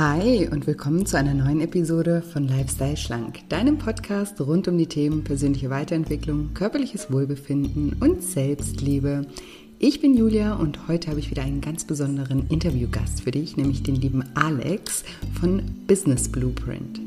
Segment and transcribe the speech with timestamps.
[0.00, 4.86] Hi und willkommen zu einer neuen Episode von Lifestyle Schlank, deinem Podcast rund um die
[4.86, 9.26] Themen persönliche Weiterentwicklung, körperliches Wohlbefinden und Selbstliebe.
[9.78, 13.82] Ich bin Julia und heute habe ich wieder einen ganz besonderen Interviewgast für dich, nämlich
[13.82, 15.04] den lieben Alex
[15.38, 17.02] von Business Blueprint.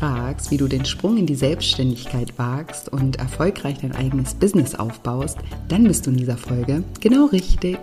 [0.00, 5.36] Fragst, wie du den Sprung in die Selbstständigkeit wagst und erfolgreich dein eigenes Business aufbaust,
[5.68, 7.78] dann bist du in dieser Folge genau richtig.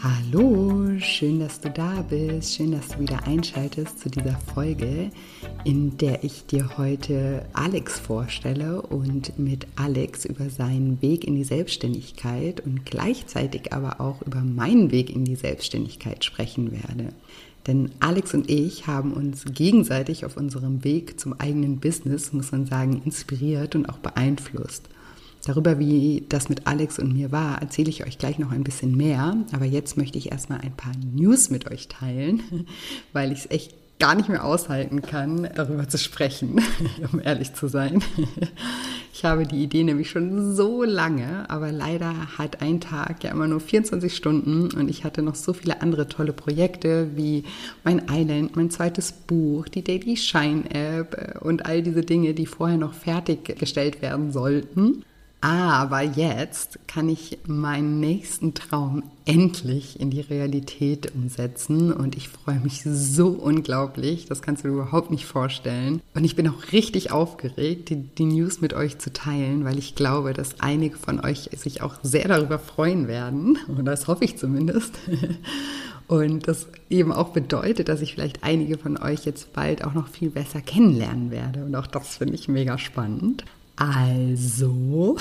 [0.00, 2.54] Hallo, schön, dass du da bist.
[2.54, 5.10] Schön, dass du wieder einschaltest zu dieser Folge,
[5.64, 11.44] in der ich dir heute Alex vorstelle und mit Alex über seinen Weg in die
[11.44, 17.12] Selbstständigkeit und gleichzeitig aber auch über meinen Weg in die Selbstständigkeit sprechen werde.
[17.66, 22.66] Denn Alex und ich haben uns gegenseitig auf unserem Weg zum eigenen Business, muss man
[22.66, 24.88] sagen, inspiriert und auch beeinflusst.
[25.44, 28.96] Darüber, wie das mit Alex und mir war, erzähle ich euch gleich noch ein bisschen
[28.96, 29.36] mehr.
[29.52, 32.42] Aber jetzt möchte ich erstmal ein paar News mit euch teilen,
[33.12, 36.60] weil ich es echt gar nicht mehr aushalten kann, darüber zu sprechen,
[37.12, 38.02] um ehrlich zu sein.
[39.18, 43.48] Ich habe die Idee nämlich schon so lange, aber leider hat ein Tag ja immer
[43.48, 47.44] nur 24 Stunden und ich hatte noch so viele andere tolle Projekte wie
[47.82, 52.76] mein Island, mein zweites Buch, die Daily Shine App und all diese Dinge, die vorher
[52.76, 55.02] noch fertiggestellt werden sollten.
[55.40, 62.58] Aber jetzt kann ich meinen nächsten Traum endlich in die Realität umsetzen und ich freue
[62.60, 66.00] mich so unglaublich, das kannst du dir überhaupt nicht vorstellen.
[66.14, 69.94] Und ich bin auch richtig aufgeregt, die, die, News mit euch zu teilen, weil ich
[69.94, 74.38] glaube, dass einige von euch sich auch sehr darüber freuen werden, oder das hoffe ich
[74.38, 74.94] zumindest.
[76.08, 80.06] Und das eben auch bedeutet, dass ich vielleicht einige von euch jetzt bald auch noch
[80.06, 81.64] viel besser kennenlernen werde.
[81.64, 83.44] Und auch das finde ich mega spannend.
[83.76, 85.16] Also,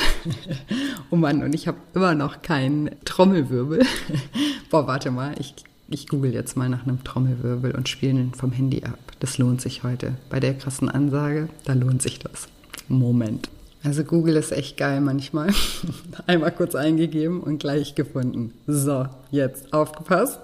[1.11, 3.85] oh Mann, und ich habe immer noch keinen Trommelwirbel.
[4.69, 5.55] Boah, warte mal, ich,
[5.89, 8.97] ich google jetzt mal nach einem Trommelwirbel und spiele ihn vom Handy ab.
[9.19, 10.15] Das lohnt sich heute.
[10.29, 12.47] Bei der krassen Ansage, da lohnt sich das.
[12.87, 13.49] Moment.
[13.83, 15.49] Also Google ist echt geil manchmal.
[16.27, 18.53] Einmal kurz eingegeben und gleich gefunden.
[18.67, 20.39] So, jetzt aufgepasst.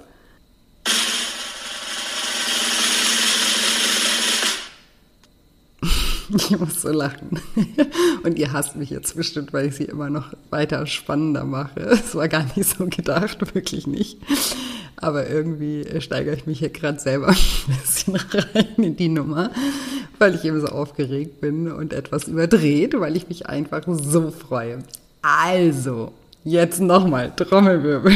[6.36, 7.40] Ich muss so lachen.
[8.24, 11.80] Und ihr hasst mich jetzt bestimmt, weil ich sie immer noch weiter spannender mache.
[11.92, 14.18] Es war gar nicht so gedacht, wirklich nicht.
[14.98, 17.36] Aber irgendwie steigere ich mich hier gerade selber ein
[17.82, 19.52] bisschen rein in die Nummer,
[20.20, 24.80] weil ich eben so aufgeregt bin und etwas überdreht, weil ich mich einfach so freue.
[25.22, 26.12] Also,
[26.44, 28.14] jetzt nochmal Trommelwirbel.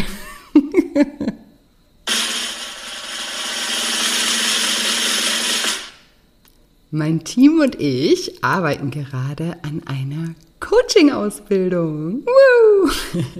[6.97, 12.23] Mein Team und ich arbeiten gerade an einer Coaching-Ausbildung.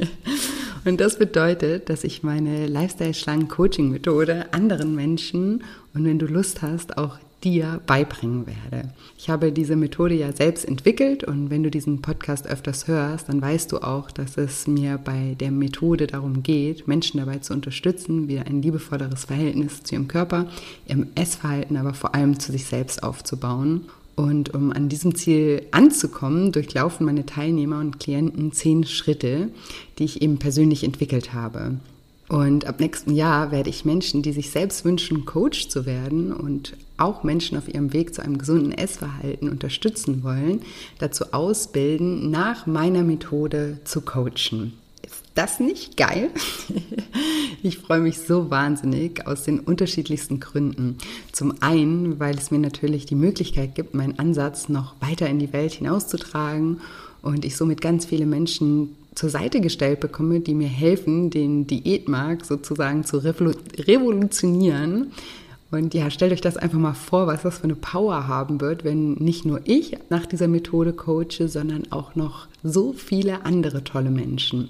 [0.84, 7.18] Und das bedeutet, dass ich meine Lifestyle-Schlangen-Coaching-Methode anderen Menschen und wenn du Lust hast, auch
[7.46, 8.90] dir beibringen werde.
[9.18, 13.42] Ich habe diese Methode ja selbst entwickelt und wenn du diesen Podcast öfters hörst, dann
[13.42, 18.28] weißt du auch, dass es mir bei der Methode darum geht, Menschen dabei zu unterstützen,
[18.28, 20.48] wieder ein liebevolleres Verhältnis zu ihrem Körper,
[20.88, 23.82] ihrem Essverhalten, aber vor allem zu sich selbst aufzubauen.
[24.16, 29.50] Und um an diesem Ziel anzukommen, durchlaufen meine Teilnehmer und Klienten zehn Schritte,
[30.00, 31.76] die ich eben persönlich entwickelt habe.
[32.28, 36.76] Und ab nächsten Jahr werde ich Menschen, die sich selbst wünschen, Coach zu werden und
[36.98, 40.62] auch Menschen auf ihrem Weg zu einem gesunden Essverhalten unterstützen wollen,
[40.98, 44.74] dazu ausbilden, nach meiner Methode zu coachen.
[45.04, 46.30] Ist das nicht geil?
[47.64, 51.00] Ich freue mich so wahnsinnig aus den unterschiedlichsten Gründen.
[51.32, 55.52] Zum einen, weil es mir natürlich die Möglichkeit gibt, meinen Ansatz noch weiter in die
[55.52, 56.82] Welt hinauszutragen
[57.24, 62.46] und ich somit ganz viele Menschen zur Seite gestellt bekomme, die mir helfen, den Diätmarkt
[62.46, 65.12] sozusagen zu revolutionieren.
[65.72, 68.84] Und ja, stellt euch das einfach mal vor, was das für eine Power haben wird,
[68.84, 74.12] wenn nicht nur ich nach dieser Methode coache, sondern auch noch so viele andere tolle
[74.12, 74.70] Menschen.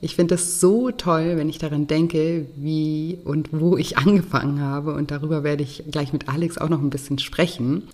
[0.00, 4.94] Ich finde es so toll, wenn ich daran denke, wie und wo ich angefangen habe.
[4.94, 7.84] Und darüber werde ich gleich mit Alex auch noch ein bisschen sprechen.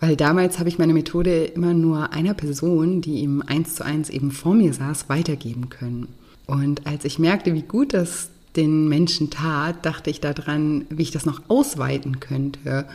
[0.00, 4.10] Weil damals habe ich meine Methode immer nur einer Person, die ihm eins zu eins
[4.10, 6.08] eben vor mir saß, weitergeben können.
[6.46, 11.10] Und als ich merkte, wie gut das den Menschen tat, dachte ich daran, wie ich
[11.10, 12.86] das noch ausweiten könnte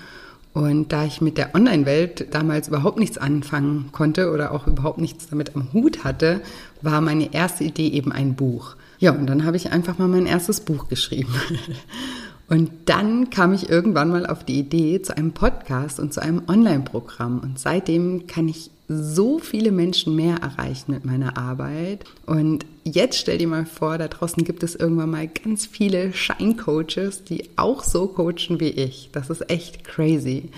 [0.54, 5.28] Und da ich mit der Online-Welt damals überhaupt nichts anfangen konnte oder auch überhaupt nichts
[5.28, 6.42] damit am Hut hatte,
[6.82, 8.76] war meine erste Idee eben ein Buch.
[9.00, 11.34] Ja, und dann habe ich einfach mal mein erstes Buch geschrieben.
[12.50, 16.42] Und dann kam ich irgendwann mal auf die Idee zu einem Podcast und zu einem
[16.48, 17.40] Online-Programm.
[17.40, 22.06] Und seitdem kann ich so viele Menschen mehr erreichen mit meiner Arbeit.
[22.26, 27.24] Und jetzt stell dir mal vor, da draußen gibt es irgendwann mal ganz viele Scheincoaches,
[27.24, 29.12] die auch so coachen wie ich.
[29.12, 30.50] Das ist echt crazy.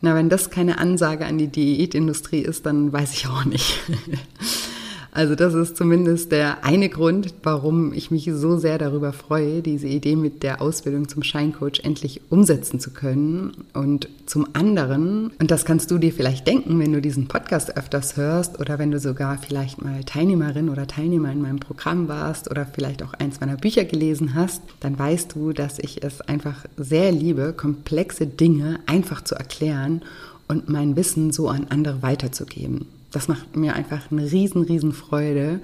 [0.00, 3.80] Na, wenn das keine Ansage an die Diätindustrie ist, dann weiß ich auch nicht.
[5.14, 9.86] Also das ist zumindest der eine Grund, warum ich mich so sehr darüber freue, diese
[9.86, 13.52] Idee mit der Ausbildung zum Scheincoach endlich umsetzen zu können.
[13.74, 18.16] Und zum anderen, und das kannst du dir vielleicht denken, wenn du diesen Podcast öfters
[18.16, 22.64] hörst oder wenn du sogar vielleicht mal Teilnehmerin oder Teilnehmer in meinem Programm warst oder
[22.64, 27.12] vielleicht auch eins meiner Bücher gelesen hast, dann weißt du, dass ich es einfach sehr
[27.12, 30.00] liebe, komplexe Dinge einfach zu erklären
[30.48, 35.60] und mein Wissen so an andere weiterzugeben das macht mir einfach eine riesen, riesen Freude.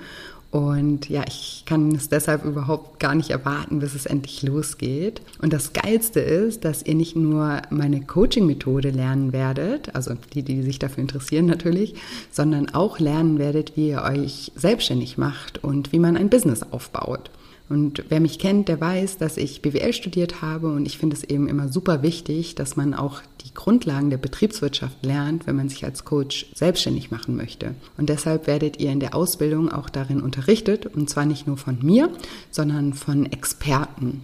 [0.51, 5.21] Und ja, ich kann es deshalb überhaupt gar nicht erwarten, bis es endlich losgeht.
[5.43, 10.63] Und das Geilste ist, dass ihr nicht nur meine Coaching-Methode lernen werdet, also die, die
[10.63, 11.97] sich dafür interessieren natürlich,
[12.31, 17.31] sondern auch lernen werdet, wie ihr euch selbstständig macht und wie man ein Business aufbaut.
[17.69, 21.25] Und wer mich kennt, der weiß, dass ich BWL studiert habe und ich finde es
[21.25, 25.85] eben immer super wichtig, dass man auch die Grundlagen der Betriebswirtschaft lernt, wenn man sich
[25.85, 27.75] als Coach selbstständig machen möchte.
[27.99, 31.79] Und deshalb werdet ihr in der Ausbildung auch darin unterrichtet und zwar nicht nur von
[31.83, 32.11] mir,
[32.51, 34.23] sondern von Experten.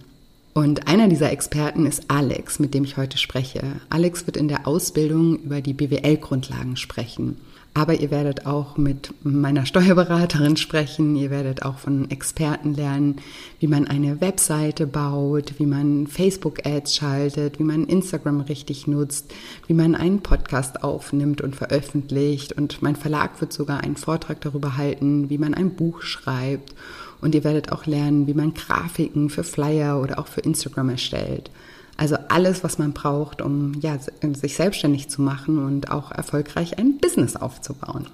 [0.53, 3.61] Und einer dieser Experten ist Alex, mit dem ich heute spreche.
[3.89, 7.37] Alex wird in der Ausbildung über die BWL-Grundlagen sprechen.
[7.77, 13.17] Aber ihr werdet auch mit meiner Steuerberaterin sprechen, ihr werdet auch von Experten lernen,
[13.59, 19.33] wie man eine Webseite baut, wie man Facebook-Ads schaltet, wie man Instagram richtig nutzt,
[19.67, 22.53] wie man einen Podcast aufnimmt und veröffentlicht.
[22.53, 26.73] Und mein Verlag wird sogar einen Vortrag darüber halten, wie man ein Buch schreibt.
[27.19, 31.51] Und ihr werdet auch lernen, wie man Grafiken für Flyer oder auch für Instagram erstellt.
[31.97, 33.97] Also alles, was man braucht, um ja,
[34.33, 38.07] sich selbstständig zu machen und auch erfolgreich ein Business aufzubauen.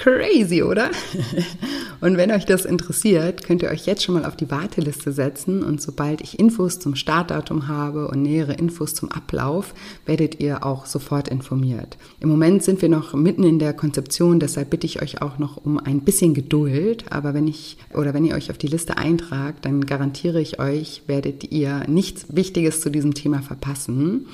[0.00, 0.90] Crazy, oder?
[2.00, 5.62] Und wenn euch das interessiert, könnt ihr euch jetzt schon mal auf die Warteliste setzen
[5.62, 9.74] und sobald ich Infos zum Startdatum habe und nähere Infos zum Ablauf,
[10.06, 11.98] werdet ihr auch sofort informiert.
[12.18, 15.58] Im Moment sind wir noch mitten in der Konzeption, deshalb bitte ich euch auch noch
[15.58, 19.66] um ein bisschen Geduld, aber wenn ich oder wenn ihr euch auf die Liste eintragt,
[19.66, 24.26] dann garantiere ich euch, werdet ihr nichts Wichtiges zu diesem Thema verpassen.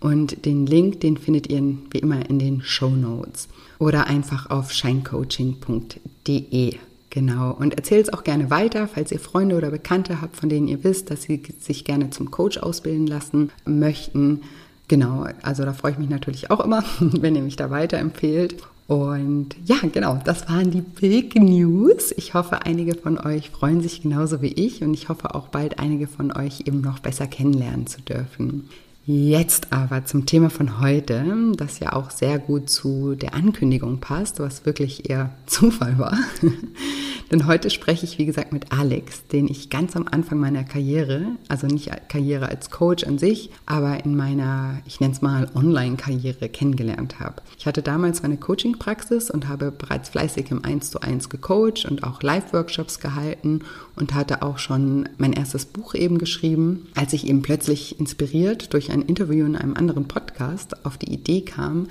[0.00, 3.48] Und den Link, den findet ihr wie immer in den Show Notes
[3.78, 6.78] oder einfach auf shinecoaching.de.
[7.10, 7.52] Genau.
[7.52, 10.82] Und erzählt es auch gerne weiter, falls ihr Freunde oder Bekannte habt, von denen ihr
[10.84, 14.42] wisst, dass sie sich gerne zum Coach ausbilden lassen möchten.
[14.88, 15.26] Genau.
[15.42, 18.56] Also da freue ich mich natürlich auch immer, wenn ihr mich da weiterempfehlt.
[18.86, 22.12] Und ja, genau, das waren die Big News.
[22.16, 25.78] Ich hoffe, einige von euch freuen sich genauso wie ich und ich hoffe auch bald
[25.78, 28.68] einige von euch eben noch besser kennenlernen zu dürfen.
[29.12, 31.24] Jetzt aber zum Thema von heute,
[31.56, 36.16] das ja auch sehr gut zu der Ankündigung passt, was wirklich eher Zufall war.
[37.32, 41.24] Denn heute spreche ich, wie gesagt, mit Alex, den ich ganz am Anfang meiner Karriere,
[41.48, 46.48] also nicht Karriere als Coach an sich, aber in meiner, ich nenne es mal, Online-Karriere
[46.48, 47.42] kennengelernt habe.
[47.58, 52.04] Ich hatte damals meine Coaching-Praxis und habe bereits fleißig im 1 zu 1 gecoacht und
[52.04, 53.62] auch Live-Workshops gehalten
[54.00, 58.90] und hatte auch schon mein erstes Buch eben geschrieben, als ich eben plötzlich inspiriert durch
[58.90, 61.86] ein Interview in einem anderen Podcast auf die Idee kam,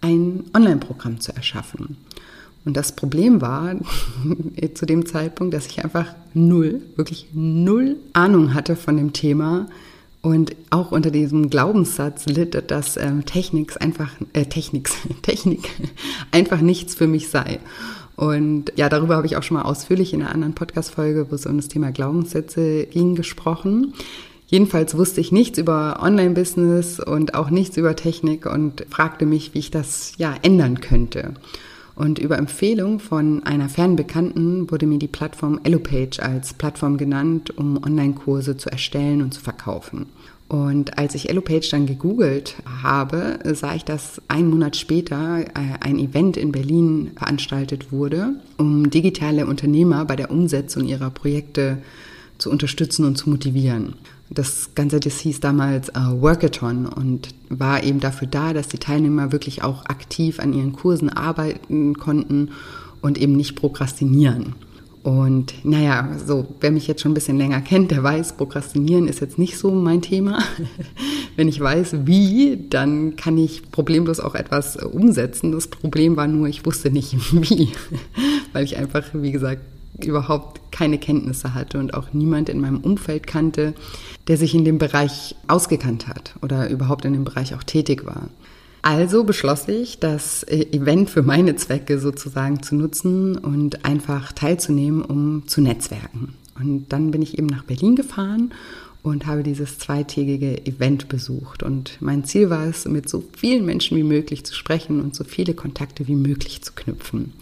[0.00, 1.96] ein Online-Programm zu erschaffen.
[2.64, 3.74] Und das Problem war
[4.74, 9.68] zu dem Zeitpunkt, dass ich einfach null, wirklich null Ahnung hatte von dem Thema
[10.20, 14.90] und auch unter diesem Glaubenssatz litt, dass ähm, Technik einfach äh, Technik,
[15.22, 15.70] Technik
[16.30, 17.60] einfach nichts für mich sei.
[18.18, 21.46] Und ja, darüber habe ich auch schon mal ausführlich in einer anderen Podcast-Folge, wo es
[21.46, 23.94] um das Thema Glaubenssätze ging, gesprochen.
[24.48, 29.60] Jedenfalls wusste ich nichts über Online-Business und auch nichts über Technik und fragte mich, wie
[29.60, 31.34] ich das ja ändern könnte.
[31.94, 37.56] Und über Empfehlung von einer fernen Bekannten wurde mir die Plattform Elopage als Plattform genannt,
[37.56, 40.06] um Online-Kurse zu erstellen und zu verkaufen.
[40.48, 45.46] Und als ich Elopage dann gegoogelt habe, sah ich, dass einen Monat später äh,
[45.80, 51.78] ein Event in Berlin veranstaltet wurde, um digitale Unternehmer bei der Umsetzung ihrer Projekte
[52.38, 53.94] zu unterstützen und zu motivieren.
[54.30, 59.32] Das Ganze, das hieß damals äh, Workathon und war eben dafür da, dass die Teilnehmer
[59.32, 62.50] wirklich auch aktiv an ihren Kursen arbeiten konnten
[63.02, 64.54] und eben nicht prokrastinieren.
[65.08, 69.22] Und naja, so, wer mich jetzt schon ein bisschen länger kennt, der weiß, Prokrastinieren ist
[69.22, 70.42] jetzt nicht so mein Thema.
[71.36, 75.52] Wenn ich weiß, wie, dann kann ich problemlos auch etwas umsetzen.
[75.52, 77.70] Das Problem war nur, ich wusste nicht wie,
[78.52, 79.62] weil ich einfach, wie gesagt,
[80.04, 83.72] überhaupt keine Kenntnisse hatte und auch niemand in meinem Umfeld kannte,
[84.26, 88.28] der sich in dem Bereich ausgekannt hat oder überhaupt in dem Bereich auch tätig war.
[88.82, 95.46] Also beschloss ich, das Event für meine Zwecke sozusagen zu nutzen und einfach teilzunehmen, um
[95.46, 96.34] zu netzwerken.
[96.58, 98.52] Und dann bin ich eben nach Berlin gefahren
[99.02, 101.62] und habe dieses zweitägige Event besucht.
[101.62, 105.24] Und mein Ziel war es, mit so vielen Menschen wie möglich zu sprechen und so
[105.24, 107.32] viele Kontakte wie möglich zu knüpfen.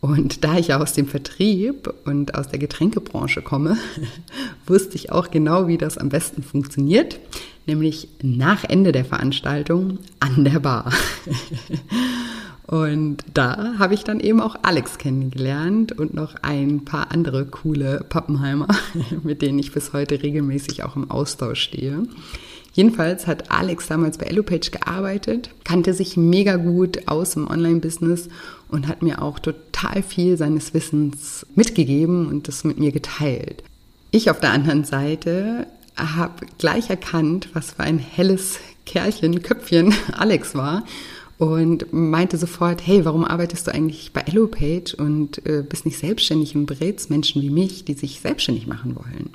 [0.00, 3.78] Und da ich ja aus dem Vertrieb und aus der Getränkebranche komme,
[4.66, 7.18] wusste ich auch genau, wie das am besten funktioniert,
[7.66, 10.92] nämlich nach Ende der Veranstaltung an der Bar.
[12.66, 18.04] Und da habe ich dann eben auch Alex kennengelernt und noch ein paar andere coole
[18.08, 18.68] Pappenheimer,
[19.22, 22.04] mit denen ich bis heute regelmäßig auch im Austausch stehe.
[22.72, 28.28] Jedenfalls hat Alex damals bei EloPage gearbeitet, kannte sich mega gut aus im Online-Business
[28.68, 33.62] und hat mir auch total viel seines Wissens mitgegeben und das mit mir geteilt.
[34.10, 40.54] Ich auf der anderen Seite habe gleich erkannt, was für ein helles Kerlchen, Köpfchen Alex
[40.54, 40.84] war
[41.38, 46.54] und meinte sofort, hey, warum arbeitest du eigentlich bei EloPage und äh, bist nicht selbstständig
[46.54, 49.30] und berätst Menschen wie mich, die sich selbstständig machen wollen?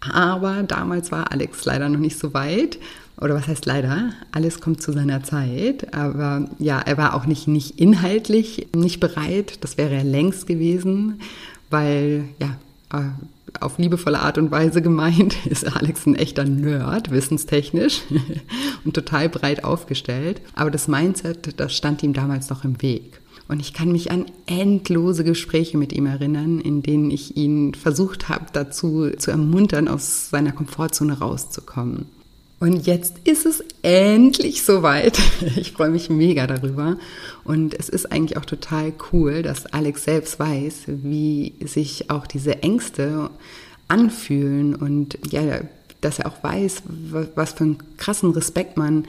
[0.00, 2.78] Aber damals war Alex leider noch nicht so weit.
[3.20, 4.10] Oder was heißt leider?
[4.32, 5.94] Alles kommt zu seiner Zeit.
[5.94, 9.58] Aber ja, er war auch nicht, nicht inhaltlich nicht bereit.
[9.60, 11.20] Das wäre er längst gewesen,
[11.70, 12.56] weil ja,
[12.98, 13.10] äh,
[13.60, 18.02] auf liebevolle Art und Weise gemeint ist Alex ein echter Nerd, wissenstechnisch
[18.84, 20.40] und total breit aufgestellt.
[20.54, 23.20] Aber das Mindset, das stand ihm damals noch im Weg.
[23.48, 28.28] Und ich kann mich an endlose Gespräche mit ihm erinnern, in denen ich ihn versucht
[28.28, 32.06] habe, dazu zu ermuntern, aus seiner Komfortzone rauszukommen.
[32.62, 35.18] Und jetzt ist es endlich soweit.
[35.56, 36.96] Ich freue mich mega darüber.
[37.42, 42.62] Und es ist eigentlich auch total cool, dass Alex selbst weiß, wie sich auch diese
[42.62, 43.30] Ängste
[43.88, 45.42] anfühlen und ja,
[46.02, 46.84] dass er auch weiß,
[47.34, 49.06] was für einen krassen Respekt man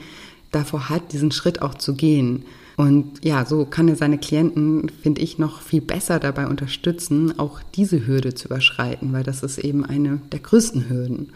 [0.50, 2.46] davor hat, diesen Schritt auch zu gehen.
[2.76, 7.60] Und ja, so kann er seine Klienten, finde ich, noch viel besser dabei unterstützen, auch
[7.76, 11.30] diese Hürde zu überschreiten, weil das ist eben eine der größten Hürden.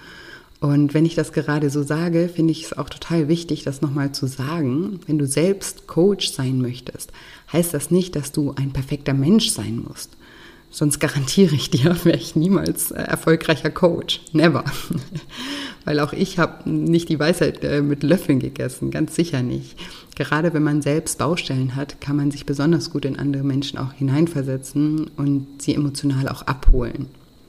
[0.61, 4.13] Und wenn ich das gerade so sage, finde ich es auch total wichtig, das nochmal
[4.13, 4.99] zu sagen.
[5.07, 7.13] Wenn du selbst Coach sein möchtest,
[7.53, 10.17] heißt das nicht, dass du ein perfekter Mensch sein musst.
[10.71, 14.21] Sonst garantiere ich dir, wäre ich niemals äh, erfolgreicher Coach.
[14.33, 14.65] Never.
[15.85, 19.77] Weil auch ich habe nicht die Weisheit äh, mit Löffeln gegessen, ganz sicher nicht.
[20.17, 23.93] Gerade wenn man selbst Baustellen hat, kann man sich besonders gut in andere Menschen auch
[23.93, 27.07] hineinversetzen und sie emotional auch abholen.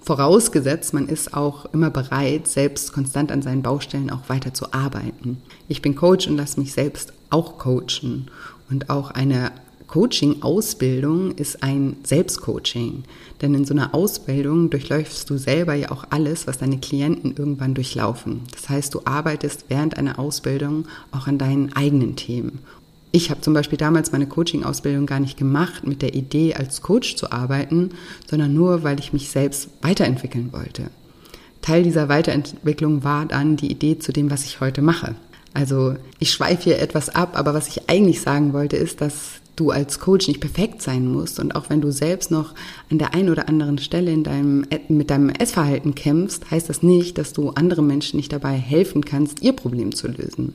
[0.09, 5.37] Vorausgesetzt, man ist auch immer bereit, selbst konstant an seinen Baustellen auch weiter zu arbeiten.
[5.67, 8.31] Ich bin Coach und lasse mich selbst auch coachen.
[8.71, 9.51] Und auch eine
[9.85, 13.03] Coaching-Ausbildung ist ein Selbstcoaching.
[13.43, 17.75] Denn in so einer Ausbildung durchläufst du selber ja auch alles, was deine Klienten irgendwann
[17.75, 18.41] durchlaufen.
[18.51, 22.63] Das heißt, du arbeitest während einer Ausbildung auch an deinen eigenen Themen.
[23.11, 27.15] Ich habe zum Beispiel damals meine Coaching-Ausbildung gar nicht gemacht mit der Idee, als Coach
[27.15, 27.89] zu arbeiten,
[28.29, 30.91] sondern nur, weil ich mich selbst weiterentwickeln wollte.
[31.61, 35.15] Teil dieser Weiterentwicklung war dann die Idee zu dem, was ich heute mache.
[35.53, 39.71] Also ich schweife hier etwas ab, aber was ich eigentlich sagen wollte, ist, dass du
[39.71, 42.53] als Coach nicht perfekt sein musst und auch wenn du selbst noch
[42.89, 47.17] an der einen oder anderen Stelle in deinem, mit deinem Essverhalten kämpfst, heißt das nicht,
[47.17, 50.53] dass du anderen Menschen nicht dabei helfen kannst, ihr Problem zu lösen.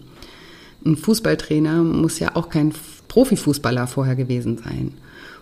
[0.84, 2.72] Ein Fußballtrainer muss ja auch kein
[3.08, 4.92] Profifußballer vorher gewesen sein.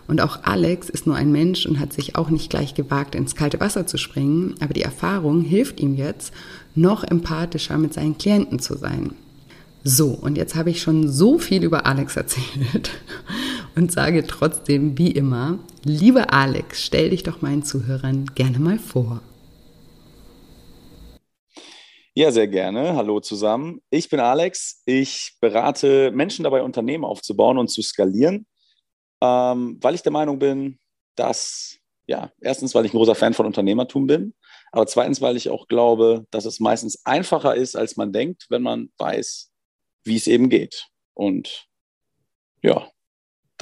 [0.07, 3.35] Und auch Alex ist nur ein Mensch und hat sich auch nicht gleich gewagt, ins
[3.35, 6.33] kalte Wasser zu springen, aber die Erfahrung hilft ihm jetzt,
[6.75, 9.13] noch empathischer mit seinen Klienten zu sein.
[9.83, 12.91] So, und jetzt habe ich schon so viel über Alex erzählt
[13.75, 19.21] und sage trotzdem wie immer, liebe Alex, stell dich doch meinen Zuhörern gerne mal vor.
[22.15, 22.95] Ja, sehr gerne.
[22.95, 23.81] Hallo zusammen.
[23.89, 24.83] Ich bin Alex.
[24.85, 28.45] Ich berate Menschen dabei, Unternehmen aufzubauen und zu skalieren,
[29.19, 30.77] ähm, weil ich der Meinung bin,
[31.15, 34.35] dass, ja, erstens, weil ich ein großer Fan von Unternehmertum bin,
[34.71, 38.61] aber zweitens, weil ich auch glaube, dass es meistens einfacher ist, als man denkt, wenn
[38.61, 39.51] man weiß,
[40.03, 40.89] wie es eben geht.
[41.15, 41.67] Und
[42.61, 42.91] ja,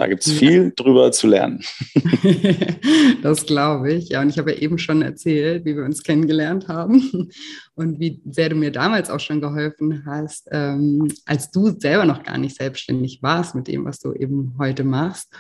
[0.02, 0.70] da gibt es viel ja.
[0.76, 1.64] drüber zu lernen.
[3.22, 4.10] das glaube ich.
[4.10, 7.30] Ja, und ich habe ja eben schon erzählt, wie wir uns kennengelernt haben
[7.76, 12.24] und wie sehr du mir damals auch schon geholfen hast, ähm, als du selber noch
[12.24, 15.32] gar nicht selbstständig warst mit dem, was du eben heute machst.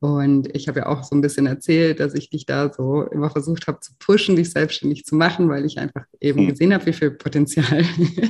[0.00, 3.30] Und ich habe ja auch so ein bisschen erzählt, dass ich dich da so immer
[3.30, 6.48] versucht habe zu pushen, dich selbstständig zu machen, weil ich einfach eben hm.
[6.48, 7.84] gesehen habe, wie viel Potenzial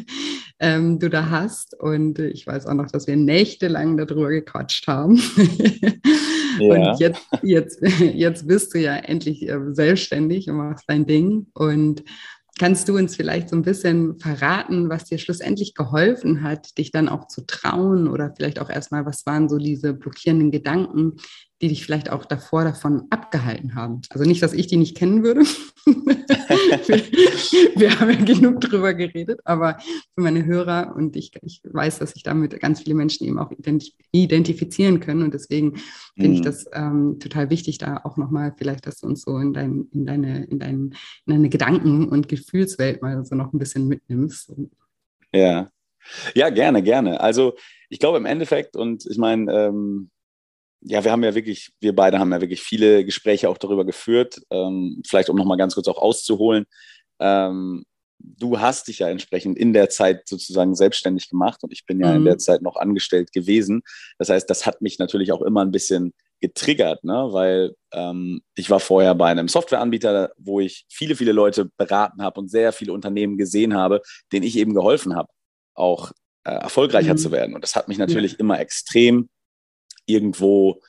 [0.61, 1.79] ähm, du da hast.
[1.79, 5.17] Und ich weiß auch noch, dass wir nächtelang darüber gequatscht haben.
[6.59, 6.75] ja.
[6.75, 11.49] Und jetzt, jetzt, jetzt bist du ja endlich äh, selbstständig und machst dein Ding.
[11.53, 12.03] Und
[12.59, 17.09] Kannst du uns vielleicht so ein bisschen verraten, was dir schlussendlich geholfen hat, dich dann
[17.09, 21.19] auch zu trauen oder vielleicht auch erstmal, was waren so diese blockierenden Gedanken,
[21.61, 24.03] die dich vielleicht auch davor davon abgehalten haben?
[24.11, 25.41] Also nicht, dass ich die nicht kennen würde.
[25.41, 26.99] wir,
[27.81, 29.79] wir, haben ja genug drüber geredet, aber
[30.15, 33.50] für meine Hörer und ich, ich weiß, dass sich damit ganz viele Menschen eben auch
[34.12, 35.77] identifizieren können und deswegen
[36.15, 36.35] finde mhm.
[36.35, 39.88] ich das ähm, total wichtig, da auch nochmal vielleicht, dass du uns so in, dein,
[39.93, 40.95] in, deine, in, dein,
[41.27, 44.53] in deine Gedanken und Gefühlswelt mal so noch ein bisschen mitnimmst.
[45.33, 45.71] Ja.
[46.35, 47.21] Ja, gerne, gerne.
[47.21, 47.55] Also
[47.91, 50.11] ich glaube im Endeffekt, und ich meine, ähm,
[50.81, 54.41] ja, wir haben ja wirklich, wir beide haben ja wirklich viele Gespräche auch darüber geführt.
[54.51, 56.67] Ähm, vielleicht um nochmal ganz kurz auch auszuholen.
[57.21, 57.85] Ähm,
[58.19, 62.11] du hast dich ja entsprechend in der Zeit sozusagen selbstständig gemacht und ich bin ja
[62.11, 62.17] mhm.
[62.19, 63.83] in der Zeit noch angestellt gewesen.
[64.19, 67.29] Das heißt, das hat mich natürlich auch immer ein bisschen getriggert, ne?
[67.31, 72.41] weil ähm, ich war vorher bei einem Softwareanbieter, wo ich viele, viele Leute beraten habe
[72.41, 75.29] und sehr viele Unternehmen gesehen habe, denen ich eben geholfen habe,
[75.75, 76.13] auch
[76.45, 77.19] äh, erfolgreicher mhm.
[77.19, 77.55] zu werden.
[77.55, 78.39] Und das hat mich natürlich ja.
[78.39, 79.29] immer extrem
[80.09, 80.81] irgendwo,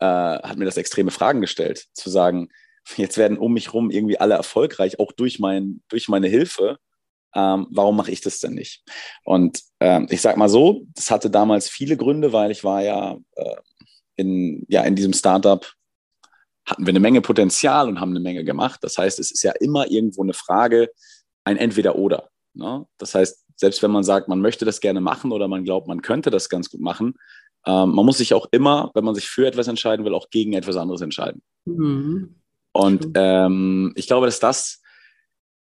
[0.00, 2.48] äh, hat mir das extreme Fragen gestellt, zu sagen,
[2.96, 6.78] jetzt werden um mich rum irgendwie alle erfolgreich, auch durch, mein, durch meine Hilfe.
[7.34, 8.82] Ähm, warum mache ich das denn nicht?
[9.24, 13.18] Und ähm, ich sage mal so, das hatte damals viele Gründe, weil ich war ja
[13.36, 13.56] äh,
[14.16, 15.70] in, ja, in diesem Startup
[16.66, 18.80] hatten wir eine Menge Potenzial und haben eine Menge gemacht.
[18.82, 20.90] Das heißt, es ist ja immer irgendwo eine Frage,
[21.44, 22.28] ein Entweder-Oder.
[22.52, 22.86] Ne?
[22.98, 26.02] Das heißt, selbst wenn man sagt, man möchte das gerne machen oder man glaubt, man
[26.02, 27.14] könnte das ganz gut machen,
[27.68, 30.54] ähm, man muss sich auch immer, wenn man sich für etwas entscheiden will, auch gegen
[30.54, 31.42] etwas anderes entscheiden.
[31.66, 32.34] Mhm.
[32.72, 34.80] Und ähm, ich glaube, dass das,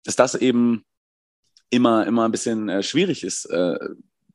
[0.03, 0.87] dass das eben
[1.69, 3.79] immer, immer ein bisschen äh, schwierig ist, äh,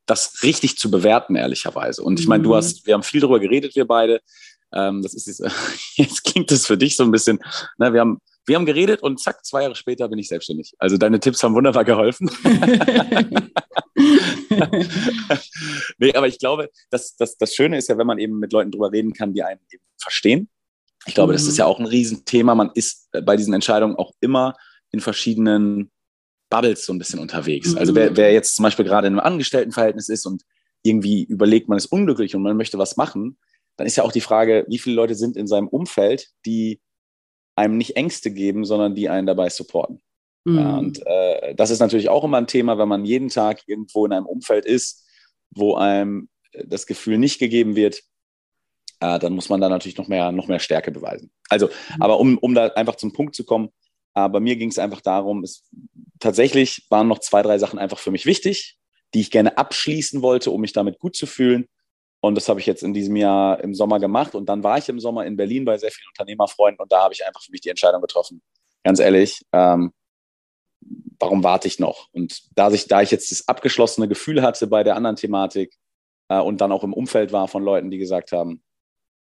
[0.06, 2.04] das richtig zu bewerten, ehrlicherweise.
[2.04, 2.56] Und ich meine, du mhm.
[2.56, 4.22] hast, wir haben viel darüber geredet, wir beide.
[4.72, 5.42] Ähm, das ist jetzt,
[5.96, 7.40] jetzt klingt das für dich so ein bisschen,
[7.80, 10.74] ne, wir haben, wir haben geredet und zack, zwei Jahre später bin ich selbstständig.
[10.78, 12.30] Also deine Tipps haben wunderbar geholfen.
[15.98, 18.72] nee, aber ich glaube, das, das, das Schöne ist ja, wenn man eben mit Leuten
[18.72, 20.50] drüber reden kann, die einen eben verstehen.
[21.06, 21.36] Ich glaube, mhm.
[21.36, 21.60] das ist mhm.
[21.60, 22.56] ja auch ein Riesenthema.
[22.56, 24.56] Man ist bei diesen Entscheidungen auch immer
[24.92, 25.92] in verschiedenen
[26.50, 27.76] Bubbles so ein bisschen unterwegs.
[27.76, 30.44] Also wer, wer jetzt zum Beispiel gerade in einem Angestelltenverhältnis ist und
[30.84, 33.38] irgendwie überlegt, man ist unglücklich und man möchte was machen,
[33.76, 36.82] dann ist ja auch die Frage, wie viele Leute sind in seinem Umfeld, die
[37.56, 40.02] einem nicht Ängste geben, sondern die einen dabei supporten.
[40.48, 40.58] Mhm.
[40.58, 44.06] Ja, und äh, das ist natürlich auch immer ein Thema, wenn man jeden Tag irgendwo
[44.06, 45.06] in einem Umfeld ist,
[45.52, 48.02] wo einem das Gefühl nicht gegeben wird,
[49.02, 51.32] äh, dann muss man da natürlich noch mehr, noch mehr Stärke beweisen.
[51.50, 52.02] Also, mhm.
[52.02, 53.70] aber um, um da einfach zum Punkt zu kommen,
[54.16, 55.70] äh, bei mir ging es einfach darum, es,
[56.20, 58.78] tatsächlich waren noch zwei, drei Sachen einfach für mich wichtig,
[59.14, 61.68] die ich gerne abschließen wollte, um mich damit gut zu fühlen.
[62.22, 64.34] Und das habe ich jetzt in diesem Jahr im Sommer gemacht.
[64.34, 67.14] Und dann war ich im Sommer in Berlin bei sehr vielen Unternehmerfreunden und da habe
[67.14, 68.42] ich einfach für mich die Entscheidung getroffen.
[68.84, 69.92] Ganz ehrlich, ähm,
[71.20, 72.10] warum warte ich noch?
[72.12, 75.76] Und da ich, da ich jetzt das abgeschlossene Gefühl hatte bei der anderen Thematik
[76.30, 78.62] äh, und dann auch im Umfeld war von Leuten, die gesagt haben,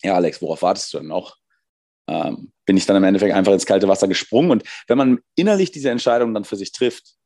[0.03, 1.37] ja, Alex, worauf wartest du denn noch?
[2.09, 4.51] Ähm, bin ich dann im Endeffekt einfach ins kalte Wasser gesprungen.
[4.51, 7.17] Und wenn man innerlich diese Entscheidung dann für sich trifft,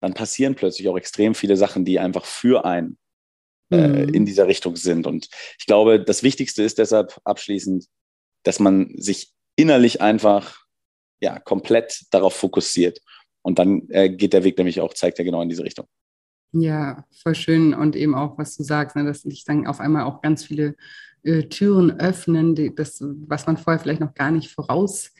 [0.00, 2.98] dann passieren plötzlich auch extrem viele Sachen, die einfach für einen
[3.70, 4.14] äh, mhm.
[4.14, 5.06] in dieser Richtung sind.
[5.06, 7.86] Und ich glaube, das Wichtigste ist deshalb abschließend,
[8.42, 10.62] dass man sich innerlich einfach
[11.20, 12.98] ja, komplett darauf fokussiert.
[13.42, 15.86] Und dann äh, geht der Weg nämlich auch, zeigt er genau in diese Richtung.
[16.52, 17.74] Ja, voll schön.
[17.74, 20.76] Und eben auch, was du sagst, ne, dass sich dann auf einmal auch ganz viele
[21.22, 25.12] äh, Türen öffnen, die, das, was man vorher vielleicht noch gar nicht voraus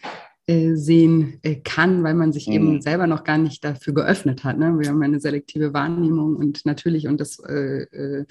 [0.46, 2.52] äh, sehen äh, kann, weil man sich mhm.
[2.52, 4.58] eben selber noch gar nicht dafür geöffnet hat.
[4.58, 4.76] Ne?
[4.78, 8.24] Wir haben eine selektive Wahrnehmung und natürlich, und das äh, äh,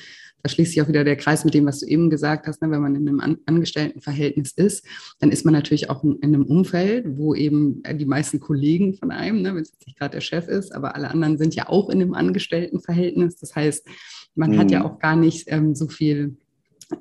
[0.44, 2.72] da schließt sich auch wieder der Kreis mit dem, was du eben gesagt hast, ne?
[2.72, 4.86] wenn man in einem An Angestelltenverhältnis ist,
[5.20, 9.12] dann ist man natürlich auch in, in einem Umfeld, wo eben die meisten Kollegen von
[9.12, 11.70] einem, ne, wenn es jetzt nicht gerade der Chef ist, aber alle anderen sind ja
[11.70, 13.38] auch in einem Angestelltenverhältnis.
[13.38, 13.88] Das heißt,
[14.36, 14.58] man mhm.
[14.58, 14.86] hat ja mhm.
[14.86, 16.38] auch gar nicht ähm, so viel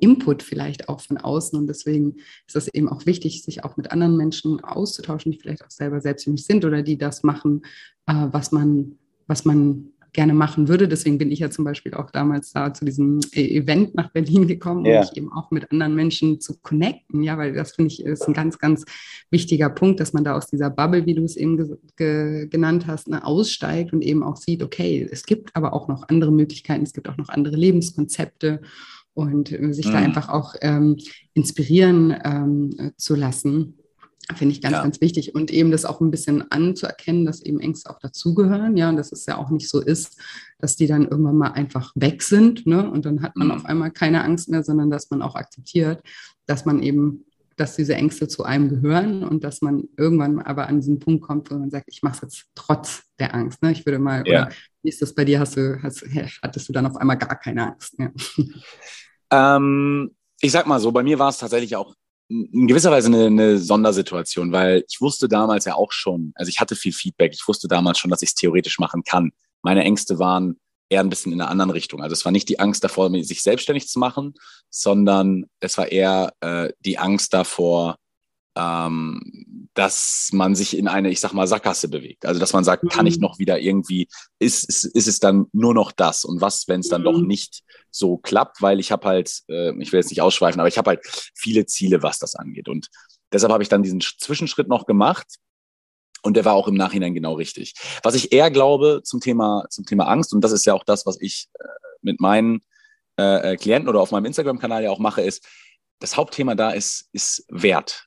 [0.01, 1.59] Input vielleicht auch von außen.
[1.59, 5.65] Und deswegen ist es eben auch wichtig, sich auch mit anderen Menschen auszutauschen, die vielleicht
[5.65, 7.63] auch selber selbstständig sind oder die das machen,
[8.07, 10.89] äh, was man, was man gerne machen würde.
[10.89, 14.47] Deswegen bin ich ja zum Beispiel auch damals da zu diesem e- Event nach Berlin
[14.47, 17.23] gekommen, um mich eben auch mit anderen Menschen zu connecten.
[17.23, 18.85] Ja, weil das finde ich ist ein ganz, ganz
[19.31, 22.87] wichtiger Punkt, dass man da aus dieser Bubble, wie du es eben ge ge genannt
[22.87, 26.83] hast, ne, aussteigt und eben auch sieht, okay, es gibt aber auch noch andere Möglichkeiten,
[26.83, 28.61] es gibt auch noch andere Lebenskonzepte
[29.15, 29.93] und äh, sich mhm.
[29.93, 30.97] da einfach auch ähm,
[31.35, 33.77] inspirieren ähm, zu lassen.
[34.37, 34.83] Finde ich ganz, ja.
[34.83, 35.35] ganz wichtig.
[35.35, 39.11] Und eben das auch ein bisschen anzuerkennen, dass eben Ängste auch dazugehören, ja, und dass
[39.11, 40.21] es ja auch nicht so ist,
[40.59, 42.89] dass die dann irgendwann mal einfach weg sind, ne?
[42.89, 43.55] Und dann hat man mhm.
[43.55, 46.03] auf einmal keine Angst mehr, sondern dass man auch akzeptiert,
[46.47, 47.25] dass man eben,
[47.61, 51.51] dass diese Ängste zu einem gehören und dass man irgendwann aber an diesen Punkt kommt,
[51.51, 53.63] wo man sagt, ich mache es jetzt trotz der Angst.
[53.63, 53.73] Ne?
[53.73, 54.45] Ich würde mal, ja.
[54.45, 55.39] oder wie ist das bei dir?
[55.41, 56.05] Hast du, hast,
[56.43, 58.13] hattest du dann auf einmal gar keine Angst mehr?
[59.33, 61.95] Ähm, ich sag mal so, bei mir war es tatsächlich auch
[62.29, 66.59] in gewisser Weise eine, eine, Sondersituation, weil ich wusste damals ja auch schon, also ich
[66.59, 69.31] hatte viel Feedback, ich wusste damals schon, dass ich es theoretisch machen kann.
[69.63, 70.59] Meine Ängste waren
[70.91, 72.03] eher ein bisschen in einer anderen Richtung.
[72.03, 74.35] Also es war nicht die Angst davor, sich selbstständig zu machen,
[74.69, 77.97] sondern es war eher äh, die Angst davor,
[78.57, 82.27] ähm, dass man sich in eine, ich sag mal, Sackgasse bewegt.
[82.27, 82.89] Also dass man sagt, mhm.
[82.89, 83.23] kann ich mhm.
[83.23, 84.09] noch wieder irgendwie,
[84.41, 86.25] ist, ist, ist es dann nur noch das?
[86.25, 87.07] Und was, wenn es dann mhm.
[87.07, 90.69] doch nicht so klappt, weil ich habe halt, äh, ich will jetzt nicht ausschweifen, aber
[90.69, 92.69] ich habe halt viele Ziele, was das angeht.
[92.69, 92.89] Und
[93.33, 95.27] deshalb habe ich dann diesen Zwischenschritt noch gemacht.
[96.23, 97.75] Und der war auch im Nachhinein genau richtig.
[98.03, 101.07] Was ich eher glaube zum Thema, zum Thema Angst, und das ist ja auch das,
[101.07, 101.65] was ich äh,
[102.03, 102.61] mit meinen
[103.19, 105.47] äh, äh Klienten oder auf meinem Instagram-Kanal ja auch mache, ist,
[105.99, 108.07] das Hauptthema da ist, ist Wert.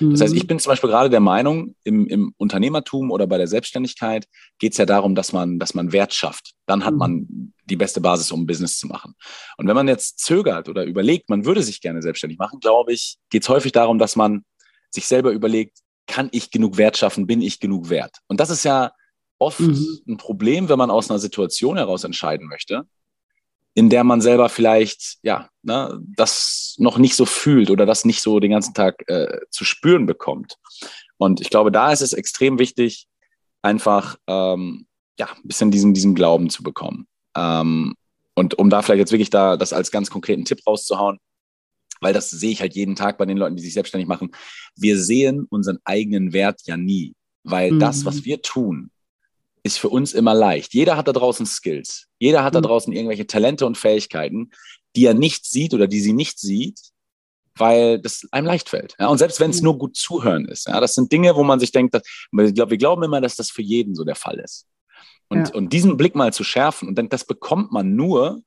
[0.00, 0.46] Das heißt, ich mhm.
[0.46, 4.26] bin zum Beispiel gerade der Meinung, im, im Unternehmertum oder bei der Selbstständigkeit
[4.58, 6.54] geht es ja darum, dass man, dass man Wert schafft.
[6.66, 7.52] Dann hat man mhm.
[7.66, 9.14] die beste Basis, um ein Business zu machen.
[9.58, 13.18] Und wenn man jetzt zögert oder überlegt, man würde sich gerne selbstständig machen, glaube ich,
[13.28, 14.44] geht es häufig darum, dass man
[14.90, 15.78] sich selber überlegt,
[16.12, 18.18] kann ich genug Wert schaffen, bin ich genug wert?
[18.28, 18.92] Und das ist ja
[19.38, 20.02] oft mhm.
[20.06, 22.86] ein Problem, wenn man aus einer Situation heraus entscheiden möchte,
[23.72, 28.20] in der man selber vielleicht ja ne, das noch nicht so fühlt oder das nicht
[28.20, 30.58] so den ganzen Tag äh, zu spüren bekommt.
[31.16, 33.06] Und ich glaube, da ist es extrem wichtig,
[33.62, 34.86] einfach ähm,
[35.18, 37.06] ja ein bisschen diesen diesen Glauben zu bekommen.
[37.34, 37.94] Ähm,
[38.34, 41.18] und um da vielleicht jetzt wirklich da das als ganz konkreten Tipp rauszuhauen,
[42.02, 44.30] weil das sehe ich halt jeden Tag bei den Leuten, die sich selbstständig machen.
[44.76, 47.80] Wir sehen unseren eigenen Wert ja nie, weil mhm.
[47.80, 48.90] das, was wir tun,
[49.62, 50.74] ist für uns immer leicht.
[50.74, 52.08] Jeder hat da draußen Skills.
[52.18, 52.64] Jeder hat da mhm.
[52.64, 54.50] draußen irgendwelche Talente und Fähigkeiten,
[54.96, 56.80] die er nicht sieht oder die sie nicht sieht,
[57.56, 58.96] weil das einem leicht fällt.
[58.98, 59.08] Ja?
[59.08, 59.66] Und selbst wenn es mhm.
[59.66, 62.70] nur gut zuhören ist, ja, das sind Dinge, wo man sich denkt, dass, ich glaub,
[62.70, 64.66] wir glauben immer, dass das für jeden so der Fall ist.
[65.28, 65.54] Und, ja.
[65.54, 68.42] und diesen Blick mal zu schärfen, und dann, das bekommt man nur,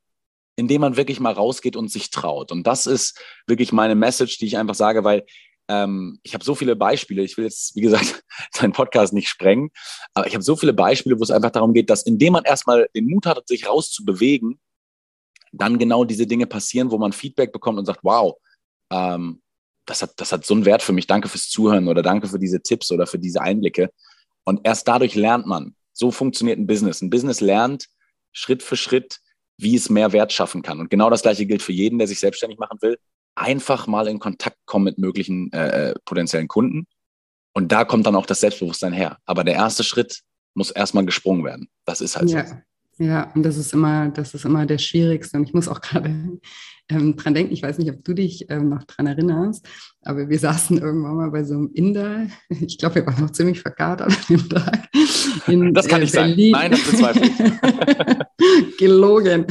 [0.56, 2.52] indem man wirklich mal rausgeht und sich traut.
[2.52, 5.26] Und das ist wirklich meine Message, die ich einfach sage, weil
[5.68, 7.24] ähm, ich habe so viele Beispiele.
[7.24, 8.24] Ich will jetzt, wie gesagt,
[8.60, 9.72] deinen Podcast nicht sprengen,
[10.14, 12.88] aber ich habe so viele Beispiele, wo es einfach darum geht, dass indem man erstmal
[12.96, 14.60] den Mut hat, sich rauszubewegen,
[15.52, 18.36] dann genau diese Dinge passieren, wo man Feedback bekommt und sagt, wow,
[18.92, 19.42] ähm,
[19.86, 21.08] das, hat, das hat so einen Wert für mich.
[21.08, 23.90] Danke fürs Zuhören oder danke für diese Tipps oder für diese Einblicke.
[24.44, 25.76] Und erst dadurch lernt man.
[25.94, 27.02] So funktioniert ein Business.
[27.02, 27.88] Ein Business lernt
[28.32, 29.20] Schritt für Schritt,
[29.58, 30.80] wie es mehr Wert schaffen kann.
[30.80, 32.98] Und genau das Gleiche gilt für jeden, der sich selbstständig machen will
[33.36, 36.88] einfach mal in Kontakt kommen mit möglichen äh, äh, potenziellen Kunden.
[37.54, 39.18] Und da kommt dann auch das Selbstbewusstsein her.
[39.26, 40.22] Aber der erste Schritt
[40.56, 41.70] muss erstmal gesprungen werden.
[41.86, 42.46] Das ist halt ja.
[42.46, 42.56] so.
[42.98, 45.38] Ja, und das ist immer, das ist immer der Schwierigste.
[45.38, 46.40] Und ich muss auch gerade
[46.90, 49.68] ähm, dran denken, ich weiß nicht, ob du dich ähm, noch dran erinnerst,
[50.02, 53.60] aber wir saßen irgendwann mal bei so einem Inder, ich glaube, wir waren noch ziemlich
[53.60, 54.88] verkatert an dem Tag.
[55.48, 56.54] In, das kann äh, Berlin.
[56.54, 56.70] sein.
[56.70, 58.78] Nein, das bezweifle ich.
[58.78, 59.46] Gelogen.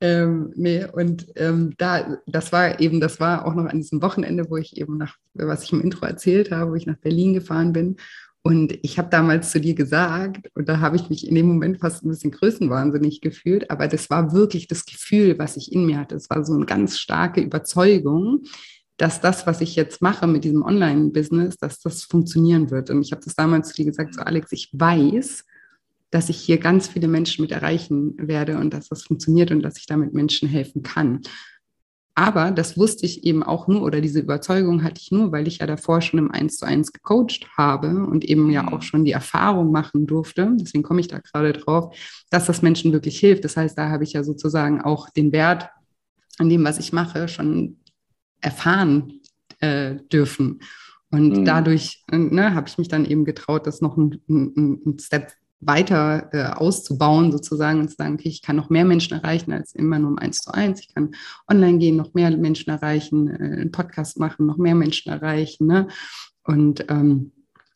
[0.00, 4.50] Ähm, nee, und ähm, da, das war eben, das war auch noch an diesem Wochenende,
[4.50, 7.72] wo ich eben nach, was ich im Intro erzählt habe, wo ich nach Berlin gefahren
[7.72, 7.96] bin.
[8.46, 11.78] Und ich habe damals zu dir gesagt, und da habe ich mich in dem Moment
[11.78, 15.98] fast ein bisschen größenwahnsinnig gefühlt, aber das war wirklich das Gefühl, was ich in mir
[15.98, 16.14] hatte.
[16.14, 18.42] Es war so eine ganz starke Überzeugung,
[18.98, 22.90] dass das, was ich jetzt mache mit diesem Online-Business, dass das funktionieren wird.
[22.90, 25.46] Und ich habe das damals zu dir gesagt, so Alex, ich weiß,
[26.10, 29.78] dass ich hier ganz viele Menschen mit erreichen werde und dass das funktioniert und dass
[29.78, 31.22] ich damit Menschen helfen kann.
[32.16, 35.58] Aber das wusste ich eben auch nur oder diese Überzeugung hatte ich nur, weil ich
[35.58, 38.82] ja davor schon im Eins zu eins gecoacht habe und eben ja auch mhm.
[38.82, 40.52] schon die Erfahrung machen durfte.
[40.54, 41.96] Deswegen komme ich da gerade drauf,
[42.30, 43.44] dass das Menschen wirklich hilft.
[43.44, 45.70] Das heißt, da habe ich ja sozusagen auch den Wert
[46.38, 47.78] an dem, was ich mache, schon
[48.40, 49.20] erfahren
[49.58, 50.60] äh, dürfen.
[51.10, 51.44] Und mhm.
[51.44, 56.28] dadurch ne, habe ich mich dann eben getraut, das noch ein, ein, ein Step weiter
[56.32, 59.98] äh, auszubauen sozusagen und zu sagen, okay, ich kann noch mehr Menschen erreichen als immer
[59.98, 60.80] nur um eins zu eins.
[60.80, 61.14] Ich kann
[61.50, 65.66] online gehen, noch mehr Menschen erreichen, äh, einen Podcast machen, noch mehr Menschen erreichen.
[65.66, 65.88] Ne?
[66.44, 67.32] Und ähm,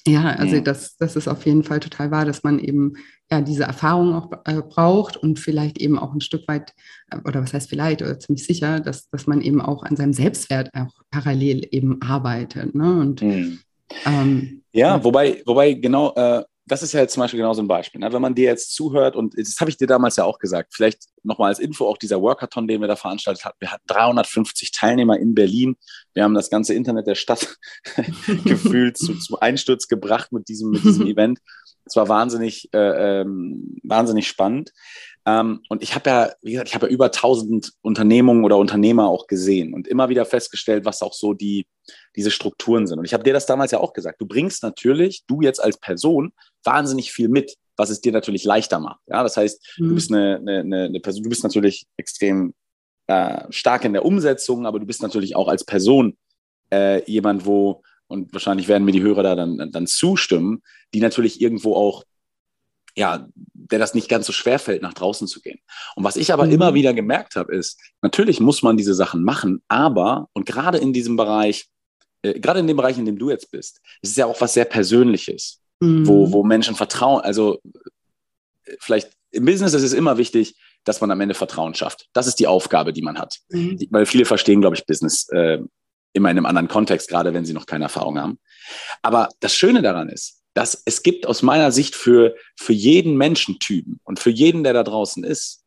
[0.06, 0.60] ja, also ja.
[0.62, 2.94] Das, das ist auf jeden Fall total wahr, dass man eben
[3.30, 6.72] ja diese Erfahrung auch äh, braucht und vielleicht eben auch ein Stück weit,
[7.10, 10.12] äh, oder was heißt vielleicht, oder ziemlich sicher, dass, dass man eben auch an seinem
[10.12, 12.74] Selbstwert auch parallel eben arbeitet.
[12.74, 13.00] Ne?
[13.00, 13.58] Und, mhm.
[14.06, 17.68] ähm, ja, wobei, wobei genau, äh, das ist ja jetzt zum Beispiel genau so ein
[17.68, 18.00] Beispiel.
[18.00, 18.12] Ne?
[18.12, 21.04] Wenn man dir jetzt zuhört, und das habe ich dir damals ja auch gesagt, vielleicht
[21.22, 23.56] nochmal als Info, auch dieser Workathon, den wir da veranstaltet haben.
[23.58, 25.76] Wir hatten 350 Teilnehmer in Berlin.
[26.14, 27.56] Wir haben das ganze Internet der Stadt
[28.44, 31.40] gefühlt zu, zum Einsturz gebracht mit diesem, mit diesem Event.
[31.84, 34.72] Es war wahnsinnig, äh, ähm, wahnsinnig spannend.
[35.28, 39.08] Ähm, und ich habe ja, wie gesagt, ich habe ja über 1000 Unternehmungen oder Unternehmer
[39.08, 41.66] auch gesehen und immer wieder festgestellt, was auch so die,
[42.16, 42.98] diese Strukturen sind.
[42.98, 44.22] Und ich habe dir das damals ja auch gesagt.
[44.22, 46.32] Du bringst natürlich, du jetzt als Person,
[46.64, 49.00] wahnsinnig viel mit, was es dir natürlich leichter macht.
[49.06, 49.88] Ja, das heißt, mhm.
[49.88, 52.54] du bist eine, eine, eine, Person, du bist natürlich extrem
[53.06, 56.16] äh, stark in der Umsetzung, aber du bist natürlich auch als Person
[56.72, 60.62] äh, jemand, wo, und wahrscheinlich werden mir die Hörer da dann, dann zustimmen,
[60.94, 62.04] die natürlich irgendwo auch
[62.96, 65.60] ja, der das nicht ganz so schwer fällt, nach draußen zu gehen.
[65.94, 66.52] Und was ich aber mhm.
[66.52, 70.92] immer wieder gemerkt habe, ist, natürlich muss man diese Sachen machen, aber, und gerade in
[70.92, 71.66] diesem Bereich,
[72.22, 74.54] äh, gerade in dem Bereich, in dem du jetzt bist, ist es ja auch was
[74.54, 76.06] sehr Persönliches, mhm.
[76.06, 77.20] wo, wo Menschen vertrauen.
[77.22, 77.60] Also
[78.64, 82.08] äh, vielleicht im Business ist es immer wichtig, dass man am Ende Vertrauen schafft.
[82.12, 83.38] Das ist die Aufgabe, die man hat.
[83.50, 83.78] Mhm.
[83.90, 85.58] Weil viele verstehen, glaube ich, Business äh,
[86.14, 88.38] immer in einem anderen Kontext, gerade wenn sie noch keine Erfahrung haben.
[89.02, 94.00] Aber das Schöne daran ist, dass es gibt aus meiner Sicht für, für jeden Menschentypen
[94.02, 95.64] und für jeden, der da draußen ist,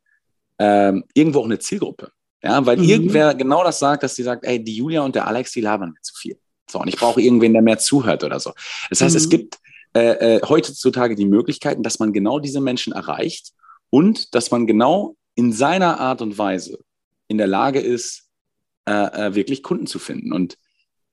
[0.59, 2.11] ähm, irgendwo auch eine Zielgruppe.
[2.43, 2.83] Ja, weil mhm.
[2.83, 5.91] irgendwer genau das sagt, dass sie sagt, ey, die Julia und der Alex, die labern
[5.91, 6.37] mir zu viel.
[6.69, 8.51] So, und ich brauche irgendwen, der mehr zuhört oder so.
[8.89, 9.17] Das heißt, mhm.
[9.17, 9.59] es gibt
[9.93, 13.53] äh, äh, heutzutage die Möglichkeiten, dass man genau diese Menschen erreicht
[13.91, 16.79] und dass man genau in seiner Art und Weise
[17.29, 18.27] in der Lage ist,
[18.85, 20.33] äh, äh wirklich Kunden zu finden.
[20.33, 20.57] Und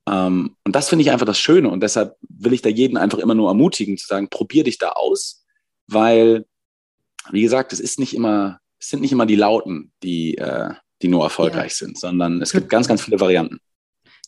[0.08, 3.34] und das finde ich einfach das Schöne und deshalb will ich da jeden einfach immer
[3.34, 5.44] nur ermutigen zu sagen, probier dich da aus,
[5.86, 6.46] weil,
[7.30, 10.70] wie gesagt, es ist nicht immer, es sind nicht immer die Lauten, die, äh,
[11.02, 11.86] die nur erfolgreich ja.
[11.86, 13.58] sind, sondern es gibt ganz, ganz viele Varianten.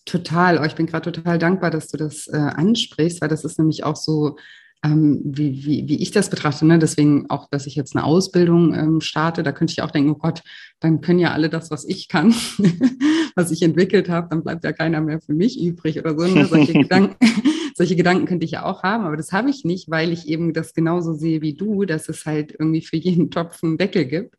[0.07, 0.59] Total.
[0.59, 3.85] Oh, ich bin gerade total dankbar, dass du das äh, ansprichst, weil das ist nämlich
[3.85, 4.37] auch so
[4.83, 6.66] ähm, wie, wie, wie ich das betrachte.
[6.66, 6.79] Ne?
[6.79, 10.14] Deswegen auch, dass ich jetzt eine Ausbildung ähm, starte, da könnte ich auch denken, oh
[10.14, 10.43] Gott,
[10.81, 12.35] dann können ja alle das, was ich kann,
[13.35, 16.27] was ich entwickelt habe, dann bleibt ja keiner mehr für mich übrig oder so.
[16.27, 16.47] Ne?
[16.47, 17.16] Solche, Gedanken,
[17.81, 20.53] solche Gedanken könnte ich ja auch haben, aber das habe ich nicht, weil ich eben
[20.53, 24.35] das genauso sehe wie du, dass es halt irgendwie für jeden Topf einen Deckel gibt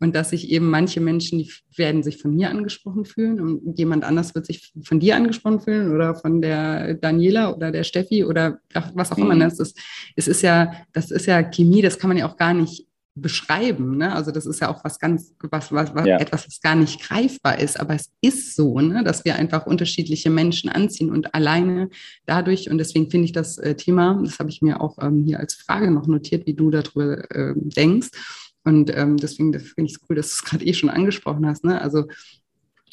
[0.00, 4.02] und dass sich eben manche Menschen, die werden sich von mir angesprochen fühlen und jemand
[4.02, 8.58] anders wird sich von dir angesprochen fühlen oder von der Daniela oder der Steffi oder
[8.94, 9.40] was auch immer mhm.
[9.40, 9.78] das ist.
[10.16, 12.88] Es ist ja, das ist ja Chemie, das kann man ja auch gar nicht
[13.20, 13.98] beschreiben.
[13.98, 14.14] Ne?
[14.14, 16.18] Also das ist ja auch was ganz, was, was, was ja.
[16.18, 17.78] etwas, was gar nicht greifbar ist.
[17.78, 19.04] Aber es ist so, ne?
[19.04, 21.90] dass wir einfach unterschiedliche Menschen anziehen und alleine
[22.26, 25.40] dadurch, und deswegen finde ich das äh, Thema, das habe ich mir auch ähm, hier
[25.40, 28.10] als Frage noch notiert, wie du darüber äh, denkst.
[28.64, 31.64] Und ähm, deswegen finde ich es cool, dass du es gerade eh schon angesprochen hast.
[31.64, 31.80] Ne?
[31.80, 32.04] Also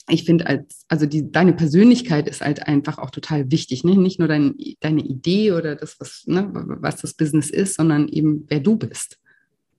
[0.09, 3.83] ich finde, als, also die, deine Persönlichkeit ist halt einfach auch total wichtig.
[3.83, 3.97] Ne?
[3.97, 8.45] Nicht nur dein, deine Idee oder das, was, ne, was das Business ist, sondern eben
[8.47, 9.19] wer du bist.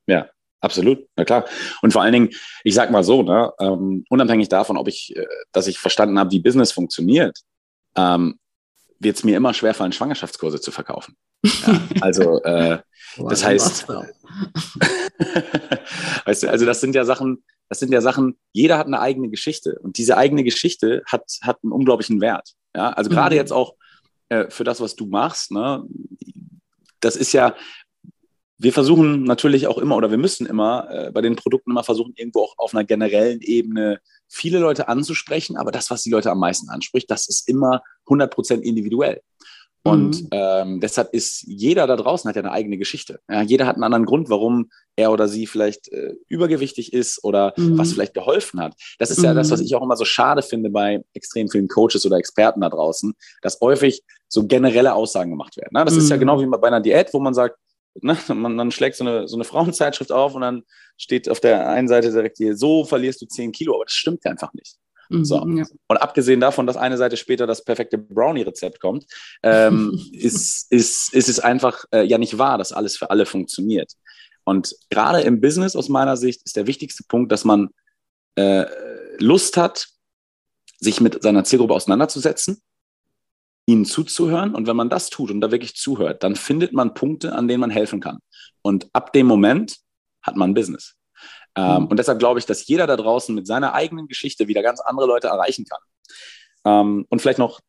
[0.06, 0.28] Ja,
[0.60, 1.06] absolut.
[1.16, 1.44] Na klar.
[1.82, 2.30] Und vor allen Dingen,
[2.64, 6.30] ich sag mal so, ne, ähm, unabhängig davon, ob ich, äh, dass ich verstanden habe,
[6.30, 7.38] wie Business funktioniert,
[7.96, 8.38] ähm,
[8.98, 11.16] wird es mir immer schwerfallen, Schwangerschaftskurse zu verkaufen.
[11.44, 12.78] Ja, also äh,
[13.28, 13.88] das heißt,
[16.24, 19.28] weißt du, also das sind ja Sachen, das sind ja Sachen, jeder hat eine eigene
[19.28, 22.52] Geschichte und diese eigene Geschichte hat, hat einen unglaublichen Wert.
[22.74, 23.40] Ja, also gerade mhm.
[23.40, 23.74] jetzt auch
[24.28, 25.84] äh, für das, was du machst, ne,
[27.00, 27.54] das ist ja,
[28.58, 32.12] wir versuchen natürlich auch immer oder wir müssen immer äh, bei den Produkten immer versuchen,
[32.16, 36.40] irgendwo auch auf einer generellen Ebene viele Leute anzusprechen, aber das, was die Leute am
[36.40, 39.22] meisten anspricht, das ist immer 100% individuell.
[39.84, 40.28] Und mhm.
[40.32, 43.20] ähm, deshalb ist jeder da draußen hat ja eine eigene Geschichte.
[43.30, 47.54] Ja, jeder hat einen anderen Grund, warum er oder sie vielleicht äh, übergewichtig ist oder
[47.56, 47.78] mhm.
[47.78, 48.74] was vielleicht geholfen hat.
[48.98, 49.24] Das ist mhm.
[49.24, 49.66] ja das, was mhm.
[49.66, 53.60] ich auch immer so schade finde bei extrem vielen Coaches oder Experten da draußen, dass
[53.60, 55.70] häufig so generelle Aussagen gemacht werden.
[55.72, 55.84] Ne?
[55.84, 56.20] Das ist ja mhm.
[56.20, 57.56] genau wie bei einer Diät, wo man sagt,
[57.94, 60.62] ne, man, man schlägt so eine, so eine Frauenzeitschrift auf und dann
[60.96, 64.24] steht auf der einen Seite direkt hier, so verlierst du 10 Kilo, aber das stimmt
[64.26, 64.76] einfach nicht.
[65.10, 65.42] So.
[65.42, 65.64] Mhm, ja.
[65.86, 69.06] Und abgesehen davon, dass eine Seite später das perfekte Brownie-Rezept kommt,
[69.42, 73.92] ähm, ist, ist, ist es einfach äh, ja nicht wahr, dass alles für alle funktioniert.
[74.44, 77.70] Und gerade im Business aus meiner Sicht ist der wichtigste Punkt, dass man
[78.34, 78.66] äh,
[79.18, 79.88] Lust hat,
[80.78, 82.62] sich mit seiner Zielgruppe auseinanderzusetzen,
[83.68, 84.54] ihnen zuzuhören.
[84.54, 87.60] Und wenn man das tut und da wirklich zuhört, dann findet man Punkte, an denen
[87.60, 88.18] man helfen kann.
[88.62, 89.76] Und ab dem Moment
[90.22, 90.96] hat man ein Business.
[91.54, 91.86] Ähm, mhm.
[91.88, 95.06] Und deshalb glaube ich, dass jeder da draußen mit seiner eigenen Geschichte wieder ganz andere
[95.06, 95.80] Leute erreichen kann.
[96.64, 97.60] Ähm, und vielleicht noch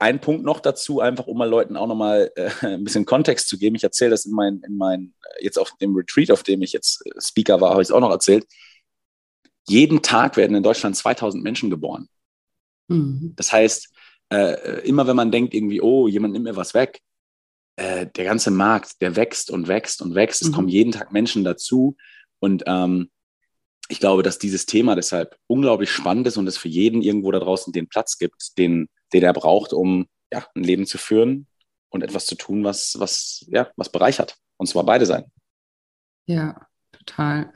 [0.00, 3.56] ein Punkt noch dazu, einfach um mal Leuten auch nochmal äh, ein bisschen Kontext zu
[3.56, 3.76] geben.
[3.76, 6.72] Ich erzähle das in meinem, in mein, äh, jetzt auf dem Retreat, auf dem ich
[6.72, 8.46] jetzt äh, Speaker war, habe ich es auch noch erzählt.
[9.68, 12.08] Jeden Tag werden in Deutschland 2000 Menschen geboren.
[12.88, 13.32] Mhm.
[13.36, 13.92] Das heißt,
[14.30, 17.00] äh, immer wenn man denkt irgendwie, oh, jemand nimmt mir was weg,
[17.76, 20.42] äh, der ganze Markt, der wächst und wächst und wächst.
[20.42, 20.54] Es mhm.
[20.54, 21.96] kommen jeden Tag Menschen dazu.
[22.38, 23.10] Und ähm,
[23.88, 27.38] ich glaube, dass dieses Thema deshalb unglaublich spannend ist und es für jeden irgendwo da
[27.38, 31.46] draußen den Platz gibt, den, den er braucht, um ja, ein Leben zu führen
[31.90, 34.36] und etwas zu tun, was, was, ja, was bereichert.
[34.56, 35.24] Und zwar beide sein.
[36.26, 37.52] Ja, total.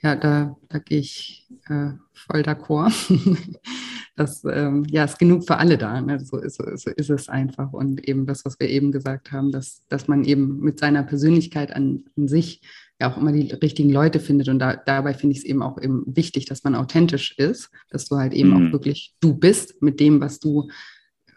[0.00, 2.92] Ja, da, da gehe ich äh, voll d'accord.
[4.18, 6.00] das ähm, ja, ist genug für alle da.
[6.00, 6.18] Ne?
[6.20, 7.72] So, ist, so ist es einfach.
[7.72, 11.72] Und eben das, was wir eben gesagt haben, dass, dass man eben mit seiner Persönlichkeit
[11.74, 12.60] an, an sich
[13.00, 14.48] ja auch immer die richtigen Leute findet.
[14.48, 18.06] Und da, dabei finde ich es eben auch eben wichtig, dass man authentisch ist, dass
[18.06, 18.56] du halt eben mhm.
[18.68, 20.68] auch wirklich du bist mit dem, was du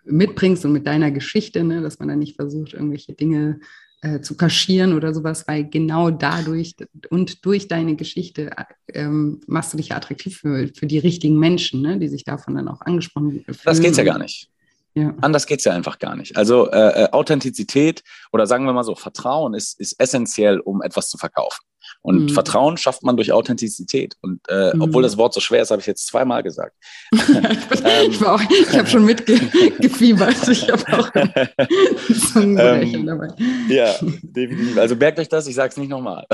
[0.03, 1.81] mitbringst und mit deiner Geschichte, ne?
[1.81, 3.59] dass man da nicht versucht, irgendwelche Dinge
[4.01, 6.75] äh, zu kaschieren oder sowas, weil genau dadurch
[7.09, 8.49] und durch deine Geschichte
[8.93, 11.99] ähm, machst du dich ja attraktiv für, für die richtigen Menschen, ne?
[11.99, 13.57] die sich davon dann auch angesprochen fühlen.
[13.63, 14.49] Das geht ja gar nicht.
[14.93, 15.13] Ja.
[15.21, 16.35] Anders geht es ja einfach gar nicht.
[16.35, 21.07] Also äh, äh, Authentizität oder sagen wir mal so, Vertrauen ist, ist essentiell, um etwas
[21.07, 21.63] zu verkaufen.
[22.03, 22.29] Und mhm.
[22.29, 24.15] Vertrauen schafft man durch Authentizität.
[24.21, 24.81] Und äh, mhm.
[24.81, 26.75] obwohl das Wort so schwer ist, habe ich jetzt zweimal gesagt.
[27.13, 30.47] ähm, ich, ich habe schon mitgefiebert.
[30.47, 31.09] ich habe auch
[32.35, 33.27] ähm, dabei.
[33.69, 34.77] Ja, definitiv.
[34.77, 36.25] Also merkt euch das, ich sage es nicht nochmal.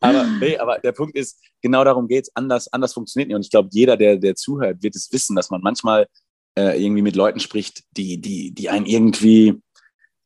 [0.00, 2.36] aber, nee, aber der Punkt ist, genau darum geht es.
[2.36, 3.36] Anders, anders funktioniert nicht.
[3.36, 6.06] Und ich glaube, jeder, der, der zuhört, wird es wissen, dass man manchmal
[6.56, 9.60] äh, irgendwie mit Leuten spricht, die, die, die einen irgendwie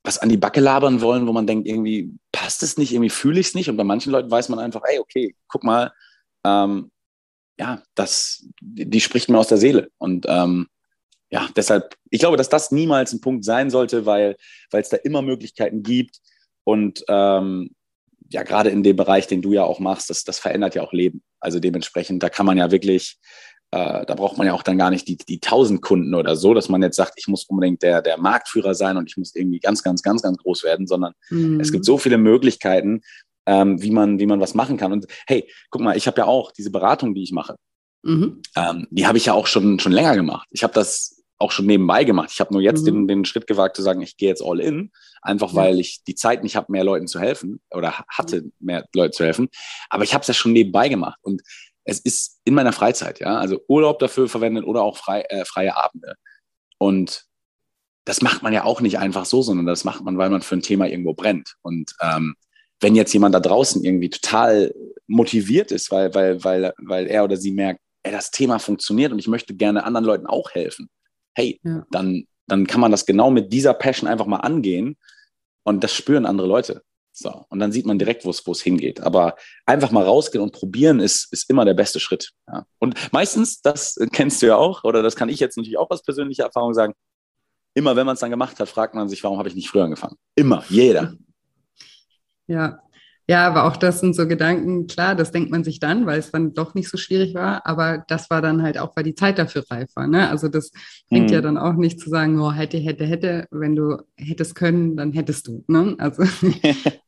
[0.02, 2.10] was an die Backe labern wollen, wo man denkt, irgendwie
[2.50, 3.70] passt es nicht, irgendwie fühle ich es nicht.
[3.70, 5.92] Und bei manchen Leuten weiß man einfach, ey, okay, guck mal,
[6.44, 6.90] ähm,
[7.60, 9.88] ja, das, die spricht mir aus der Seele.
[9.98, 10.66] Und ähm,
[11.30, 14.36] ja, deshalb, ich glaube, dass das niemals ein Punkt sein sollte, weil
[14.72, 16.18] es da immer Möglichkeiten gibt.
[16.64, 17.70] Und ähm,
[18.30, 20.92] ja, gerade in dem Bereich, den du ja auch machst, das, das verändert ja auch
[20.92, 21.22] Leben.
[21.38, 23.20] Also dementsprechend, da kann man ja wirklich
[23.72, 26.54] äh, da braucht man ja auch dann gar nicht die, die 1000 Kunden oder so,
[26.54, 29.60] dass man jetzt sagt, ich muss unbedingt der, der Marktführer sein und ich muss irgendwie
[29.60, 31.60] ganz, ganz, ganz, ganz groß werden, sondern mhm.
[31.60, 33.02] es gibt so viele Möglichkeiten,
[33.46, 34.92] ähm, wie, man, wie man was machen kann.
[34.92, 37.56] Und hey, guck mal, ich habe ja auch diese Beratung, die ich mache,
[38.02, 38.42] mhm.
[38.56, 40.48] ähm, die habe ich ja auch schon, schon länger gemacht.
[40.50, 42.30] Ich habe das auch schon nebenbei gemacht.
[42.32, 42.86] Ich habe nur jetzt mhm.
[42.86, 44.90] den, den Schritt gewagt zu sagen, ich gehe jetzt all in,
[45.22, 45.56] einfach ja.
[45.56, 49.24] weil ich die Zeit nicht habe, mehr Leuten zu helfen oder hatte, mehr Leuten zu
[49.24, 49.48] helfen.
[49.88, 51.18] Aber ich habe es ja schon nebenbei gemacht.
[51.22, 51.42] Und
[51.84, 55.76] es ist in meiner Freizeit, ja, also Urlaub dafür verwendet oder auch frei, äh, freie
[55.76, 56.14] Abende.
[56.78, 57.24] Und
[58.04, 60.56] das macht man ja auch nicht einfach so, sondern das macht man, weil man für
[60.56, 61.56] ein Thema irgendwo brennt.
[61.62, 62.34] Und ähm,
[62.80, 64.74] wenn jetzt jemand da draußen irgendwie total
[65.06, 69.18] motiviert ist, weil, weil, weil, weil er oder sie merkt, ey, das Thema funktioniert und
[69.18, 70.88] ich möchte gerne anderen Leuten auch helfen,
[71.34, 71.84] hey, ja.
[71.90, 74.96] dann, dann kann man das genau mit dieser Passion einfach mal angehen
[75.64, 76.82] und das spüren andere Leute.
[77.22, 79.00] So, und dann sieht man direkt, wo es hingeht.
[79.02, 82.30] Aber einfach mal rausgehen und probieren ist, ist immer der beste Schritt.
[82.48, 82.64] Ja.
[82.78, 86.02] Und meistens, das kennst du ja auch, oder das kann ich jetzt natürlich auch aus
[86.02, 86.94] persönlicher Erfahrung sagen,
[87.74, 89.84] immer wenn man es dann gemacht hat, fragt man sich, warum habe ich nicht früher
[89.84, 90.16] angefangen?
[90.34, 91.12] Immer, jeder.
[92.46, 92.80] Ja,
[93.30, 96.32] ja, aber auch das sind so Gedanken, klar, das denkt man sich dann, weil es
[96.32, 99.38] dann doch nicht so schwierig war, aber das war dann halt auch, weil die Zeit
[99.38, 100.08] dafür reif war.
[100.08, 100.28] Ne?
[100.28, 100.72] Also das
[101.08, 101.34] bringt mhm.
[101.34, 105.12] ja dann auch nicht zu sagen, oh, hätte, hätte, hätte, wenn du hättest können, dann
[105.12, 105.62] hättest du.
[105.68, 105.94] Ne?
[105.98, 106.22] Also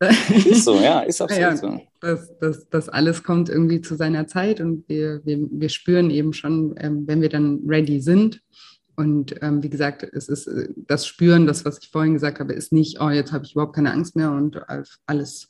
[0.48, 1.80] ist so, ja, ist absolut ja, so.
[2.00, 6.35] Das, das, das alles kommt irgendwie zu seiner Zeit und wir, wir, wir spüren eben
[6.35, 8.40] schon, ähm, wenn wir dann ready sind,
[8.94, 12.52] und ähm, wie gesagt, es ist äh, das Spüren, das, was ich vorhin gesagt habe,
[12.52, 14.61] ist nicht, oh, jetzt habe ich überhaupt keine Angst mehr und
[15.06, 15.48] alles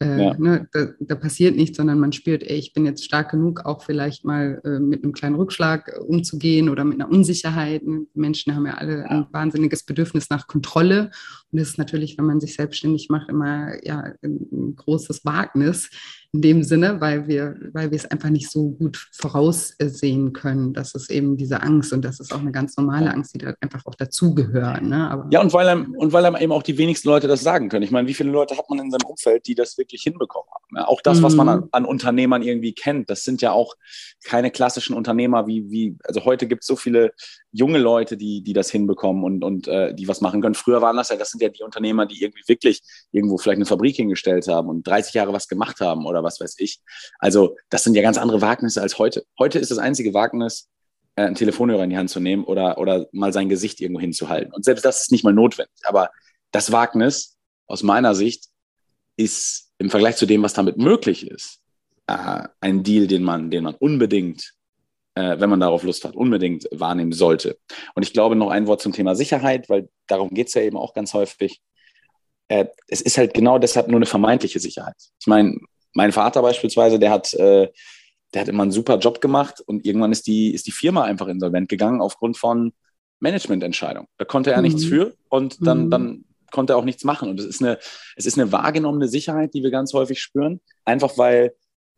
[0.00, 0.34] äh, ja.
[0.38, 3.82] ne, da, da, passiert nichts, sondern man spürt, ey, ich bin jetzt stark genug, auch
[3.82, 7.82] vielleicht mal äh, mit einem kleinen Rückschlag äh, umzugehen oder mit einer Unsicherheit.
[7.82, 9.06] Die Menschen haben ja alle ja.
[9.06, 11.10] ein wahnsinniges Bedürfnis nach Kontrolle.
[11.50, 15.90] Und das ist natürlich, wenn man sich selbstständig macht, immer ja, ein großes Wagnis,
[16.32, 20.74] in dem Sinne, weil wir, weil wir es einfach nicht so gut voraussehen können.
[20.74, 23.54] Das ist eben diese Angst und das ist auch eine ganz normale Angst, die da
[23.62, 24.90] einfach auch dazugehören.
[24.90, 25.26] Ne?
[25.30, 27.82] ja, und weil, einem, und weil einem eben auch die wenigsten Leute das sagen können.
[27.82, 30.76] Ich meine, wie viele Leute hat man in seinem Umfeld, die das wirklich hinbekommen haben?
[30.76, 31.68] Ja, auch das, was man an, mhm.
[31.72, 33.74] an, Unternehmern irgendwie kennt, das sind ja auch
[34.22, 37.12] keine klassischen Unternehmer wie, wie also heute gibt es so viele
[37.52, 40.54] junge Leute, die, die das hinbekommen und, und äh, die was machen können.
[40.54, 43.66] Früher waren das ja, das sind ja die Unternehmer, die irgendwie wirklich irgendwo vielleicht eine
[43.66, 46.80] Fabrik hingestellt haben und 30 Jahre was gemacht haben oder was weiß ich.
[47.18, 49.24] Also das sind ja ganz andere Wagnisse als heute.
[49.38, 50.68] Heute ist das einzige Wagnis,
[51.16, 54.52] äh, einen Telefonhörer in die Hand zu nehmen oder, oder mal sein Gesicht irgendwo hinzuhalten.
[54.52, 55.74] Und selbst das ist nicht mal notwendig.
[55.84, 56.10] Aber
[56.50, 57.36] das Wagnis
[57.66, 58.46] aus meiner Sicht
[59.16, 61.60] ist im Vergleich zu dem, was damit möglich ist,
[62.06, 64.54] äh, ein Deal, den man, den man unbedingt,
[65.18, 67.58] äh, wenn man darauf Lust hat, unbedingt wahrnehmen sollte.
[67.96, 70.76] Und ich glaube noch ein Wort zum Thema Sicherheit, weil darum geht es ja eben
[70.76, 71.60] auch ganz häufig.
[72.46, 74.94] Äh, es ist halt genau deshalb nur eine vermeintliche Sicherheit.
[75.20, 75.58] Ich meine,
[75.92, 77.68] mein Vater beispielsweise, der hat, äh,
[78.32, 81.26] der hat immer einen super Job gemacht und irgendwann ist die, ist die Firma einfach
[81.26, 82.72] insolvent gegangen aufgrund von
[83.18, 84.08] Managemententscheidungen.
[84.18, 84.64] Da konnte er mhm.
[84.64, 85.90] nichts für und dann, mhm.
[85.90, 87.28] dann konnte auch nichts machen.
[87.28, 87.78] Und es ist eine,
[88.14, 91.54] es ist eine wahrgenommene Sicherheit, die wir ganz häufig spüren, einfach weil,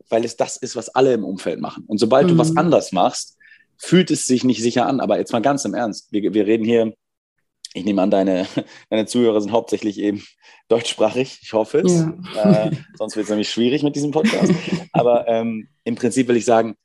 [0.09, 1.83] weil es das ist, was alle im Umfeld machen.
[1.87, 2.31] Und sobald mhm.
[2.31, 2.57] du was mhm.
[2.57, 3.37] anders machst,
[3.77, 4.99] fühlt es sich nicht sicher an.
[4.99, 6.93] Aber jetzt mal ganz im Ernst, wir, wir reden hier,
[7.73, 8.47] ich nehme an, deine,
[8.89, 10.23] deine Zuhörer sind hauptsächlich eben
[10.67, 12.05] deutschsprachig, ich hoffe es.
[12.35, 12.65] Ja.
[12.65, 14.53] Äh, sonst wird es nämlich schwierig mit diesem Podcast.
[14.91, 16.75] Aber ähm, im Prinzip will ich sagen,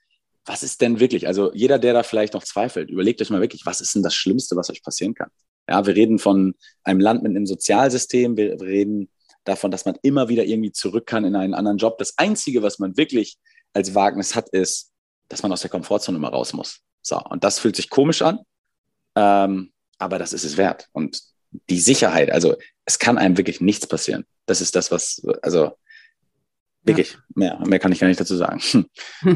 [0.46, 3.66] was ist denn wirklich, also jeder, der da vielleicht noch zweifelt, überlegt euch mal wirklich,
[3.66, 5.28] was ist denn das Schlimmste, was euch passieren kann?
[5.68, 6.54] Ja, wir reden von
[6.84, 9.08] einem Land mit einem Sozialsystem, wir reden
[9.46, 11.98] davon, dass man immer wieder irgendwie zurück kann in einen anderen Job.
[11.98, 13.38] Das Einzige, was man wirklich
[13.72, 14.92] als Wagnis hat, ist,
[15.28, 16.80] dass man aus der Komfortzone mal raus muss.
[17.02, 18.40] So, und das fühlt sich komisch an,
[19.14, 20.88] ähm, aber das ist es wert.
[20.92, 21.22] Und
[21.70, 24.24] die Sicherheit, also es kann einem wirklich nichts passieren.
[24.46, 25.72] Das ist das, was, also
[26.86, 27.18] Wirklich, ja.
[27.34, 28.60] mehr, mehr kann ich gar nicht dazu sagen.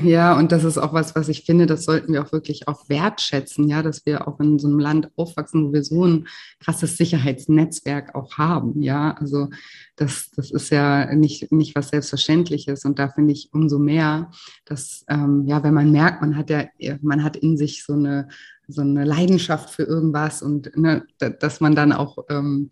[0.05, 2.89] Ja, und das ist auch was, was ich finde, das sollten wir auch wirklich auch
[2.89, 6.29] wertschätzen, ja, dass wir auch in so einem Land aufwachsen, wo wir so ein
[6.61, 9.13] krasses Sicherheitsnetzwerk auch haben, ja.
[9.19, 9.49] Also
[9.97, 12.85] das, das ist ja nicht, nicht was Selbstverständliches.
[12.85, 14.31] Und da finde ich umso mehr,
[14.65, 16.67] dass, ähm, ja, wenn man merkt, man hat ja,
[17.03, 18.29] man hat in sich so eine,
[18.67, 22.71] so eine Leidenschaft für irgendwas und ne, dass man dann auch ähm,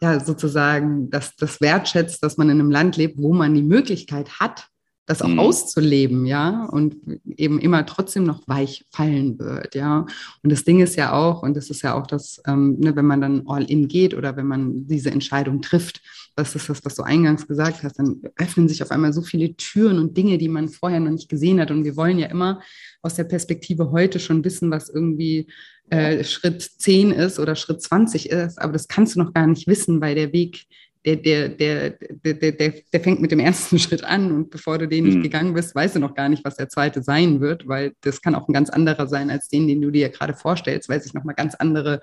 [0.00, 4.40] ja sozusagen das, das wertschätzt, dass man in einem Land lebt, wo man die Möglichkeit
[4.40, 4.68] hat,
[5.06, 5.38] das auch mhm.
[5.38, 10.04] auszuleben, ja, und eben immer trotzdem noch weich fallen wird, ja.
[10.42, 13.06] Und das Ding ist ja auch, und das ist ja auch das, ähm, ne, wenn
[13.06, 16.02] man dann all in geht oder wenn man diese Entscheidung trifft,
[16.34, 19.56] was ist das, was du eingangs gesagt hast, dann öffnen sich auf einmal so viele
[19.56, 21.70] Türen und Dinge, die man vorher noch nicht gesehen hat.
[21.70, 22.60] Und wir wollen ja immer
[23.00, 25.46] aus der Perspektive heute schon wissen, was irgendwie
[25.88, 29.66] äh, Schritt 10 ist oder Schritt 20 ist, aber das kannst du noch gar nicht
[29.66, 30.66] wissen, weil der Weg,
[31.06, 34.88] der, der, der, der, der, der fängt mit dem ersten Schritt an und bevor du
[34.88, 35.22] den nicht mhm.
[35.22, 38.34] gegangen bist, weißt du noch gar nicht, was der zweite sein wird, weil das kann
[38.34, 41.36] auch ein ganz anderer sein als den, den du dir gerade vorstellst, weil sich nochmal
[41.36, 42.00] ganz andere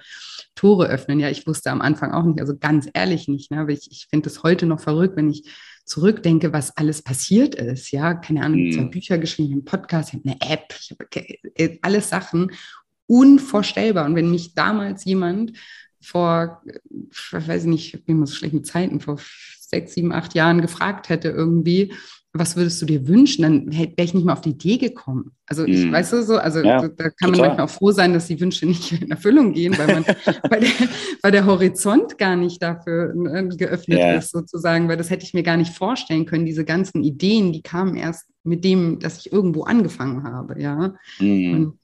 [0.56, 1.20] Tore öffnen.
[1.20, 3.66] Ja, ich wusste am Anfang auch nicht, also ganz ehrlich nicht, ne?
[3.70, 5.50] ich, ich finde es heute noch verrückt, wenn ich
[5.86, 8.72] zurückdenke, was alles passiert ist, ja, keine Ahnung, mhm.
[8.72, 11.06] zwei Bücher geschrieben, einen Podcast, ich habe eine App, ich habe
[11.56, 12.52] äh, alles Sachen
[13.06, 14.06] unvorstellbar.
[14.06, 15.54] Und wenn mich damals jemand
[16.04, 16.62] vor,
[17.12, 19.20] ich weiß nicht, ich so schlecht mit Zeiten, vor
[19.60, 21.94] sechs, sieben, acht Jahren gefragt hätte irgendwie,
[22.36, 25.36] was würdest du dir wünschen, dann wäre ich nicht mal auf die Idee gekommen.
[25.46, 25.92] Also ich mm.
[25.92, 27.32] weiß so, also ja, da kann total.
[27.32, 30.06] man manchmal auch froh sein, dass die Wünsche nicht in Erfüllung gehen, weil man
[30.50, 30.70] weil, der,
[31.22, 34.16] weil der Horizont gar nicht dafür äh, geöffnet ja.
[34.16, 36.48] ist, sozusagen, weil das hätte ich mir gar nicht vorstellen können.
[36.48, 40.96] Diese ganzen Ideen, die kamen erst mit dem, dass ich irgendwo angefangen habe, ja.
[41.20, 41.54] Mm.
[41.54, 41.80] Und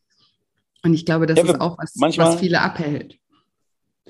[0.82, 3.19] und ich glaube, das ja, ist auch was, manchmal, was viele abhält.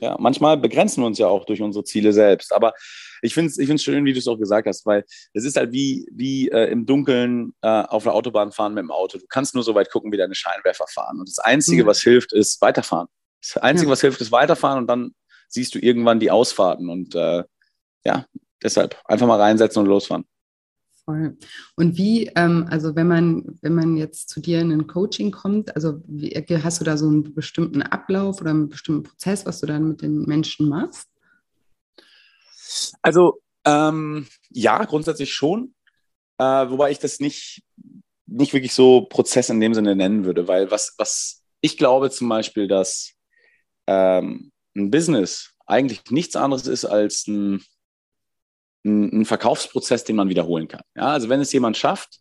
[0.02, 2.54] Ja, manchmal begrenzen wir uns ja auch durch unsere Ziele selbst.
[2.54, 2.74] Aber
[3.22, 5.74] ich finde es ich schön, wie du es auch gesagt hast, weil es ist halt
[5.74, 9.18] wie, wie äh, im Dunkeln äh, auf der Autobahn fahren mit dem Auto.
[9.18, 11.20] Du kannst nur so weit gucken, wie deine Scheinwerfer fahren.
[11.20, 11.88] Und das Einzige, mhm.
[11.88, 13.08] was hilft, ist weiterfahren.
[13.42, 13.92] Das Einzige, ja.
[13.92, 15.14] was hilft, ist weiterfahren und dann
[15.50, 16.90] siehst du irgendwann die Ausfahrten.
[16.90, 17.44] Und äh,
[18.06, 18.26] ja,
[18.64, 20.26] deshalb einfach mal reinsetzen und losfahren.
[21.10, 21.38] Voll.
[21.76, 25.76] Und wie, ähm, also wenn man, wenn man jetzt zu dir in ein Coaching kommt,
[25.76, 26.30] also wie,
[26.64, 30.04] hast du da so einen bestimmten Ablauf oder einen bestimmten Prozess, was du dann mit
[30.04, 31.10] den Menschen machst?
[33.02, 35.74] Also ähm, ja, grundsätzlich schon,
[36.38, 37.64] äh, wobei ich das nicht,
[38.28, 42.30] nicht wirklich so Prozess in dem Sinne nennen würde, weil was, was ich glaube zum
[42.30, 43.14] Beispiel, dass
[43.88, 47.64] ähm, ein Business eigentlich nichts anderes ist als ein
[48.86, 50.82] ein, Verkaufsprozess, den man wiederholen kann.
[50.96, 52.20] Ja, also wenn es jemand schafft,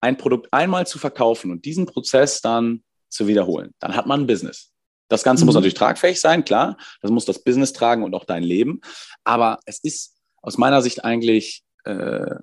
[0.00, 4.26] ein Produkt einmal zu verkaufen und diesen Prozess dann zu wiederholen, dann hat man ein
[4.26, 4.72] Business.
[5.08, 5.46] Das Ganze mhm.
[5.46, 6.76] muss natürlich tragfähig sein, klar.
[7.02, 8.80] Das muss das Business tragen und auch dein Leben.
[9.24, 12.36] Aber es ist aus meiner Sicht eigentlich äh,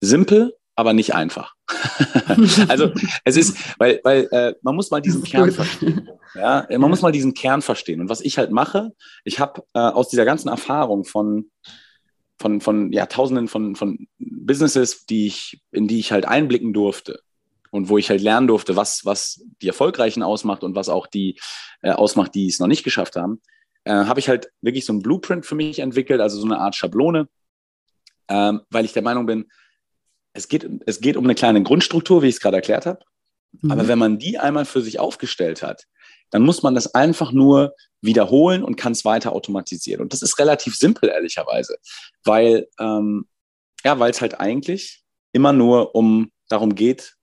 [0.00, 1.54] simpel, aber nicht einfach.
[2.68, 2.92] also
[3.24, 6.08] es ist, weil, weil äh, man muss mal diesen Kern verstehen.
[6.34, 8.00] Ja, man muss mal diesen Kern verstehen.
[8.00, 8.92] Und was ich halt mache,
[9.24, 11.50] ich habe äh, aus dieser ganzen Erfahrung von
[12.38, 17.20] von, von ja, tausenden von, von Businesses, die ich, in die ich halt einblicken durfte
[17.70, 21.38] und wo ich halt lernen durfte, was, was die Erfolgreichen ausmacht und was auch die
[21.82, 23.40] äh, ausmacht, die es noch nicht geschafft haben,
[23.84, 26.76] äh, habe ich halt wirklich so ein Blueprint für mich entwickelt, also so eine Art
[26.76, 27.28] Schablone,
[28.28, 29.46] ähm, weil ich der Meinung bin,
[30.32, 33.00] es geht, es geht um eine kleine Grundstruktur, wie ich es gerade erklärt habe.
[33.60, 33.72] Mhm.
[33.72, 35.86] Aber wenn man die einmal für sich aufgestellt hat,
[36.30, 40.00] dann muss man das einfach nur wiederholen und kann es weiter automatisieren.
[40.02, 41.76] Und das ist relativ simpel, ehrlicherweise,
[42.24, 43.26] weil ähm,
[43.84, 45.02] ja, weil es halt eigentlich
[45.32, 47.16] immer nur um darum geht,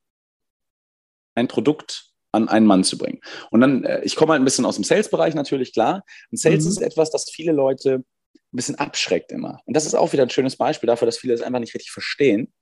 [1.35, 3.21] ein Produkt an einen Mann zu bringen.
[3.49, 6.03] Und dann, äh, ich komme halt ein bisschen aus dem Sales-Bereich natürlich, klar.
[6.31, 6.71] Und Sales mhm.
[6.71, 8.03] ist etwas, das viele Leute ein
[8.51, 9.61] bisschen abschreckt immer.
[9.65, 11.91] Und das ist auch wieder ein schönes Beispiel dafür, dass viele das einfach nicht richtig
[11.91, 12.53] verstehen.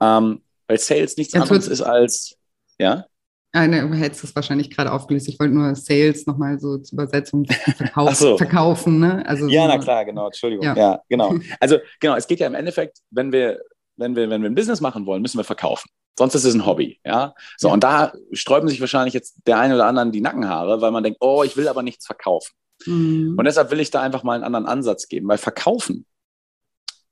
[0.00, 2.36] Ähm, weil Sales nichts anderes ist als,
[2.78, 3.06] ja?
[3.52, 5.26] Ah, ne, du hättest es wahrscheinlich gerade aufgelöst.
[5.28, 7.46] Ich wollte nur Sales nochmal so zur Übersetzung
[7.76, 8.36] verkaufen, so.
[8.36, 9.26] verkaufen ne?
[9.26, 10.66] Also ja, so, na klar, genau, Entschuldigung.
[10.66, 10.76] Ja.
[10.76, 11.34] ja, genau.
[11.60, 13.60] Also genau, es geht ja im Endeffekt, wenn wir,
[13.96, 15.88] wenn wir, wenn wir ein Business machen wollen, müssen wir verkaufen.
[16.18, 17.34] Sonst ist es ein Hobby, ja.
[17.56, 17.74] So, ja.
[17.74, 21.18] und da sträuben sich wahrscheinlich jetzt der eine oder anderen die Nackenhaare, weil man denkt,
[21.20, 22.52] oh, ich will aber nichts verkaufen.
[22.84, 23.36] Mhm.
[23.38, 26.06] Und deshalb will ich da einfach mal einen anderen Ansatz geben, weil verkaufen,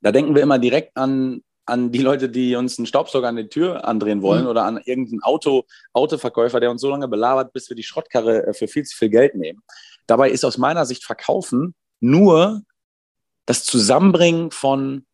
[0.01, 3.49] da denken wir immer direkt an an die Leute, die uns einen Staubsauger an die
[3.49, 4.51] Tür andrehen wollen mhm.
[4.51, 8.55] oder an irgendeinen Auto, Autoverkäufer, der uns so lange belabert, bis wir die Schrottkarre äh,
[8.55, 9.63] für viel zu viel Geld nehmen.
[10.07, 12.63] Dabei ist aus meiner Sicht Verkaufen nur
[13.47, 15.05] das Zusammenbringen von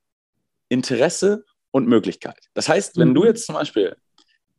[0.68, 2.38] Interesse und Möglichkeit.
[2.54, 3.14] Das heißt, wenn mhm.
[3.14, 3.96] du jetzt zum Beispiel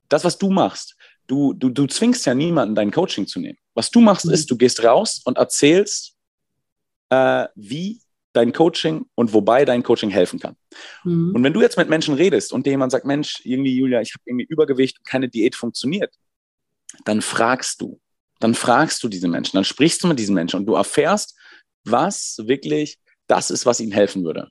[0.10, 0.96] das, was du machst,
[1.28, 3.58] du, du, du zwingst ja niemanden, dein Coaching zu nehmen.
[3.74, 4.34] Was du machst, mhm.
[4.34, 6.16] ist, du gehst raus und erzählst,
[7.10, 8.02] äh, wie
[8.34, 10.56] dein Coaching und wobei dein Coaching helfen kann.
[11.04, 11.34] Mhm.
[11.36, 14.14] Und wenn du jetzt mit Menschen redest und dir jemand sagt, Mensch, irgendwie Julia, ich
[14.14, 16.14] habe irgendwie Übergewicht und keine Diät funktioniert,
[17.06, 18.00] dann fragst du,
[18.40, 21.38] dann fragst du diese Menschen, dann sprichst du mit diesen Menschen und du erfährst,
[21.86, 24.50] was wirklich das ist, was ihnen helfen würde.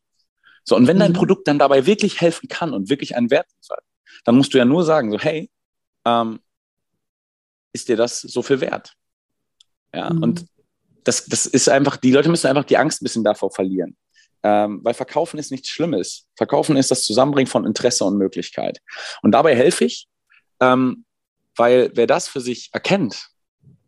[0.65, 1.17] So, und wenn dein mhm.
[1.17, 3.85] Produkt dann dabei wirklich helfen kann und wirklich einen Wert hat,
[4.25, 5.51] dann musst du ja nur sagen, so, hey,
[6.05, 6.41] ähm,
[7.73, 8.93] ist dir das so viel wert?
[9.95, 10.23] Ja, mhm.
[10.23, 10.47] und
[11.05, 13.97] das, das ist einfach, die Leute müssen einfach die Angst ein bisschen davor verlieren.
[14.45, 16.27] Ähm, weil Verkaufen ist nichts Schlimmes.
[16.37, 18.81] Verkaufen ist das Zusammenbringen von Interesse und Möglichkeit.
[19.23, 20.09] Und dabei helfe ich,
[20.61, 21.05] ähm,
[21.57, 23.29] weil wer das für sich erkennt,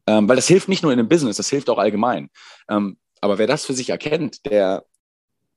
[0.07, 2.31] ähm, weil das hilft nicht nur in dem Business, das hilft auch allgemein.
[2.69, 4.85] Ähm, aber wer das für sich erkennt, der,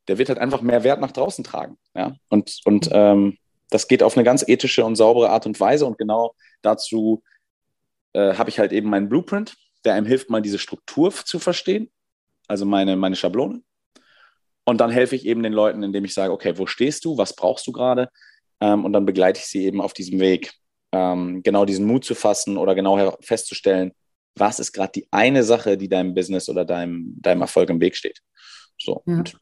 [0.07, 1.77] der wird halt einfach mehr Wert nach draußen tragen.
[1.93, 2.15] Ja?
[2.29, 3.37] Und, und ähm,
[3.69, 5.85] das geht auf eine ganz ethische und saubere Art und Weise.
[5.85, 7.23] Und genau dazu
[8.13, 11.89] äh, habe ich halt eben meinen Blueprint der einem hilft, mal diese Struktur zu verstehen,
[12.47, 13.61] also meine, meine Schablone.
[14.65, 17.35] Und dann helfe ich eben den Leuten, indem ich sage, okay, wo stehst du, was
[17.35, 18.09] brauchst du gerade?
[18.59, 20.53] Ähm, und dann begleite ich sie eben auf diesem Weg,
[20.91, 23.93] ähm, genau diesen Mut zu fassen oder genau festzustellen,
[24.35, 27.95] was ist gerade die eine Sache, die deinem Business oder deinem, deinem Erfolg im Weg
[27.95, 28.19] steht.
[28.77, 29.15] So, ja.
[29.15, 29.37] und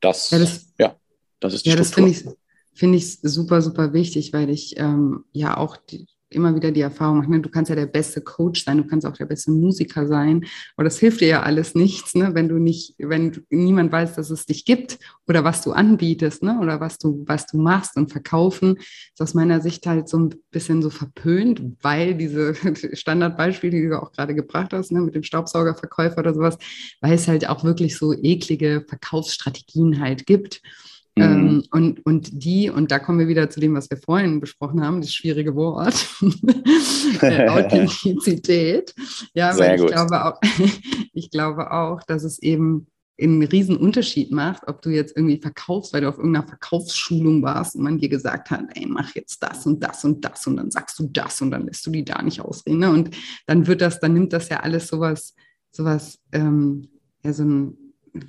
[0.00, 0.96] das, ja, das, ja,
[1.40, 2.08] das ist die ja, Struktur.
[2.08, 6.06] Das finde ich, find ich super, super wichtig, weil ich ähm, ja auch die,
[6.36, 7.40] immer wieder die Erfahrung machen, ne?
[7.40, 10.44] du kannst ja der beste Coach sein, du kannst auch der beste Musiker sein,
[10.76, 12.34] aber das hilft dir ja alles nichts, ne?
[12.34, 16.58] wenn du nicht, wenn niemand weiß, dass es dich gibt oder was du anbietest, ne?
[16.60, 20.34] oder was du, was du machst und verkaufen, ist aus meiner Sicht halt so ein
[20.50, 22.54] bisschen so verpönt, weil diese
[22.92, 25.00] Standardbeispiele, die du auch gerade gebracht hast, ne?
[25.00, 26.58] mit dem Staubsaugerverkäufer oder sowas,
[27.00, 30.62] weil es halt auch wirklich so eklige Verkaufsstrategien halt gibt.
[31.16, 31.24] Mhm.
[31.24, 34.84] Ähm, und, und die, und da kommen wir wieder zu dem, was wir vorhin besprochen
[34.84, 35.94] haben, das schwierige Wort,
[37.48, 38.94] Authentizität.
[39.34, 40.40] Ja, Sehr weil ich glaube, auch,
[41.12, 42.86] ich glaube auch, dass es eben
[43.18, 47.74] einen riesen Unterschied macht, ob du jetzt irgendwie verkaufst, weil du auf irgendeiner Verkaufsschulung warst
[47.74, 50.70] und man dir gesagt hat, ey, mach jetzt das und das und das und dann
[50.70, 52.80] sagst du das und dann lässt du die da nicht ausreden.
[52.80, 52.90] Ne?
[52.90, 55.34] Und dann wird das, dann nimmt das ja alles sowas,
[55.70, 56.88] sowas, ähm,
[57.22, 57.85] ja, so ein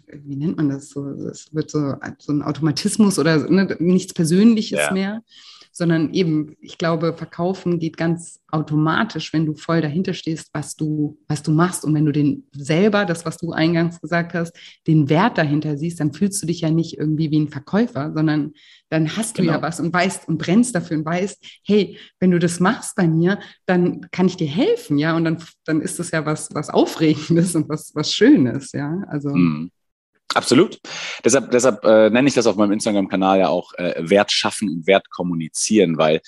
[0.08, 1.08] wie nennt man das so?
[1.08, 4.94] Es wird so, so ein Automatismus oder ne, nichts Persönliches ja.
[4.94, 5.24] mehr,
[5.78, 11.20] sondern eben, ich glaube, verkaufen geht ganz automatisch, wenn du voll dahinter stehst, was du,
[11.28, 11.86] was du machst.
[11.86, 14.58] Und wenn du den selber, das, was du eingangs gesagt hast,
[14.88, 18.54] den Wert dahinter siehst, dann fühlst du dich ja nicht irgendwie wie ein Verkäufer, sondern
[18.90, 19.54] dann hast du genau.
[19.54, 23.08] ja was und weißt und brennst dafür und weißt, hey, wenn du das machst bei
[23.08, 25.16] mir, dann kann ich dir helfen, ja.
[25.16, 29.04] Und dann, dann ist das ja was, was Aufregendes und was, was Schönes, ja.
[29.10, 29.30] Also.
[29.30, 29.72] Hm.
[30.38, 30.80] Absolut.
[31.26, 34.86] Deshalb, deshalb äh, nenne ich das auf meinem Instagram-Kanal ja auch äh, Wert schaffen und
[34.86, 36.22] Wert kommunizieren, weil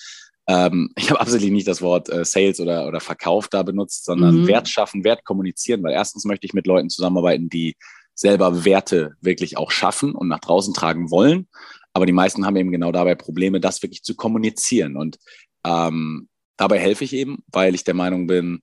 [0.48, 4.42] ähm, ich habe absolut nicht das Wort äh, Sales oder, oder Verkauf da benutzt, sondern
[4.42, 4.48] mhm.
[4.48, 7.76] Wert schaffen, Wert kommunizieren, weil erstens möchte ich mit Leuten zusammenarbeiten, die
[8.16, 11.48] selber Werte wirklich auch schaffen und nach draußen tragen wollen.
[11.94, 14.98] Aber die meisten haben eben genau dabei Probleme, das wirklich zu kommunizieren.
[14.98, 15.20] Und
[15.64, 18.62] ähm, dabei helfe ich eben, weil ich der Meinung bin,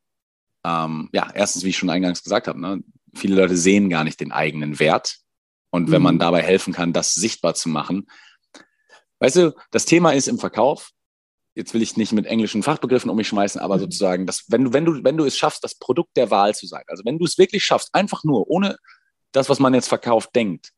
[0.65, 2.81] ähm, ja, erstens, wie ich schon eingangs gesagt habe, ne,
[3.15, 5.21] viele Leute sehen gar nicht den eigenen Wert
[5.77, 6.21] und wenn man mhm.
[6.21, 8.07] dabei helfen kann, das sichtbar zu machen.
[9.21, 10.91] Weißt du, das Thema ist im Verkauf,
[11.55, 13.81] jetzt will ich nicht mit englischen Fachbegriffen um mich schmeißen, aber mhm.
[13.81, 16.67] sozusagen, dass, wenn, du, wenn, du, wenn du es schaffst, das Produkt der Wahl zu
[16.67, 18.77] sein, also wenn du es wirklich schaffst, einfach nur, ohne
[19.33, 20.73] das, was man jetzt verkauft, denkt,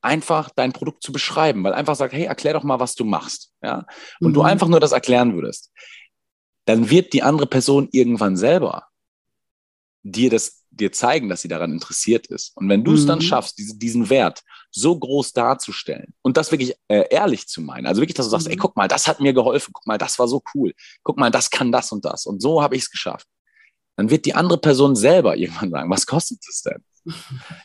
[0.00, 3.52] einfach dein Produkt zu beschreiben, weil einfach sagt, hey, erklär doch mal, was du machst.
[3.62, 3.86] Ja?
[4.20, 4.34] Und mhm.
[4.34, 5.72] du einfach nur das erklären würdest,
[6.64, 8.86] dann wird die andere Person irgendwann selber
[10.02, 12.56] dir das dir zeigen, dass sie daran interessiert ist.
[12.56, 13.06] Und wenn du es mhm.
[13.08, 17.86] dann schaffst, diese, diesen Wert so groß darzustellen und das wirklich äh, ehrlich zu meinen,
[17.86, 18.52] also wirklich, dass du sagst, mhm.
[18.52, 20.72] ey, guck mal, das hat mir geholfen, guck mal, das war so cool,
[21.02, 23.26] guck mal, das kann das und das und so habe ich es geschafft,
[23.96, 26.84] dann wird die andere Person selber irgendwann sagen, was kostet es denn?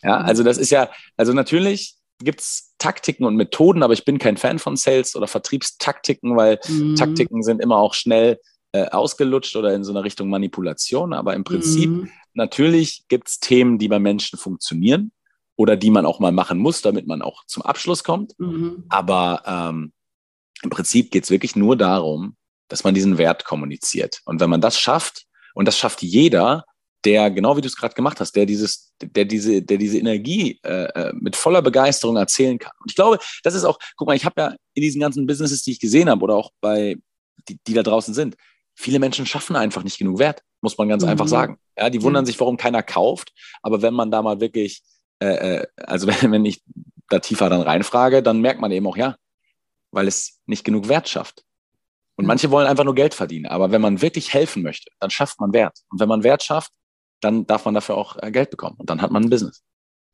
[0.03, 4.17] ja, also das ist ja, also natürlich gibt es Taktiken und Methoden, aber ich bin
[4.17, 6.95] kein Fan von Sales oder Vertriebstaktiken, weil mhm.
[6.95, 8.39] Taktiken sind immer auch schnell
[8.71, 12.11] äh, ausgelutscht oder in so einer Richtung Manipulation, aber im Prinzip mhm.
[12.33, 15.11] Natürlich gibt es Themen, die bei Menschen funktionieren
[15.55, 18.37] oder die man auch mal machen muss, damit man auch zum Abschluss kommt.
[18.39, 18.85] Mhm.
[18.89, 19.93] Aber ähm,
[20.61, 22.35] im Prinzip geht es wirklich nur darum,
[22.69, 24.21] dass man diesen Wert kommuniziert.
[24.25, 26.65] Und wenn man das schafft, und das schafft jeder,
[27.05, 30.59] der, genau wie du es gerade gemacht hast, der dieses, der diese, der diese Energie
[30.63, 32.71] äh, äh, mit voller Begeisterung erzählen kann.
[32.79, 35.63] Und ich glaube, das ist auch, guck mal, ich habe ja in diesen ganzen Businesses,
[35.63, 36.95] die ich gesehen habe oder auch bei,
[37.49, 38.35] die, die da draußen sind,
[38.75, 41.09] viele Menschen schaffen einfach nicht genug Wert, muss man ganz mhm.
[41.09, 41.59] einfach sagen.
[41.77, 43.33] Ja, die wundern sich, warum keiner kauft.
[43.61, 44.81] Aber wenn man da mal wirklich,
[45.19, 46.63] äh, äh also wenn, wenn ich
[47.09, 49.15] da tiefer dann reinfrage, dann merkt man eben auch, ja,
[49.91, 51.43] weil es nicht genug Wert schafft.
[52.15, 53.47] Und manche wollen einfach nur Geld verdienen.
[53.47, 55.79] Aber wenn man wirklich helfen möchte, dann schafft man Wert.
[55.89, 56.71] Und wenn man Wert schafft,
[57.21, 58.75] dann darf man dafür auch äh, Geld bekommen.
[58.77, 59.63] Und dann hat man ein Business.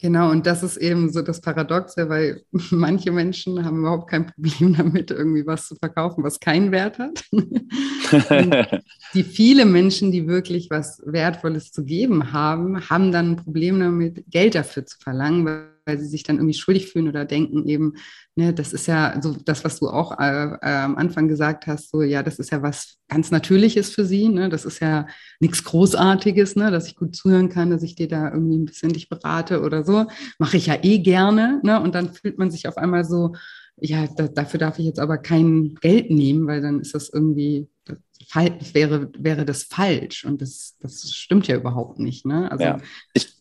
[0.02, 4.74] Genau, und das ist eben so das Paradoxe, weil manche Menschen haben überhaupt kein Problem
[4.78, 7.24] damit, irgendwie was zu verkaufen, was keinen Wert hat.
[9.14, 14.24] die viele Menschen, die wirklich was Wertvolles zu geben haben, haben dann ein Problem damit,
[14.30, 15.43] Geld dafür zu verlangen,
[15.90, 17.96] weil sie sich dann irgendwie schuldig fühlen oder denken eben,
[18.36, 21.90] ne, das ist ja so das, was du auch äh, äh, am Anfang gesagt hast,
[21.90, 25.08] so ja, das ist ja was ganz Natürliches für sie, ne, das ist ja
[25.40, 28.94] nichts Großartiges, ne, dass ich gut zuhören kann, dass ich dir da irgendwie ein bisschen
[28.94, 30.06] dich berate oder so,
[30.38, 33.34] mache ich ja eh gerne, ne, und dann fühlt man sich auf einmal so,
[33.82, 37.68] ja, da, dafür darf ich jetzt aber kein Geld nehmen, weil dann ist das irgendwie
[38.74, 40.26] wäre, wäre das falsch.
[40.26, 42.26] Und das, das stimmt ja überhaupt nicht.
[42.26, 42.52] Ne?
[42.52, 42.78] Also, ja.
[43.14, 43.34] ich,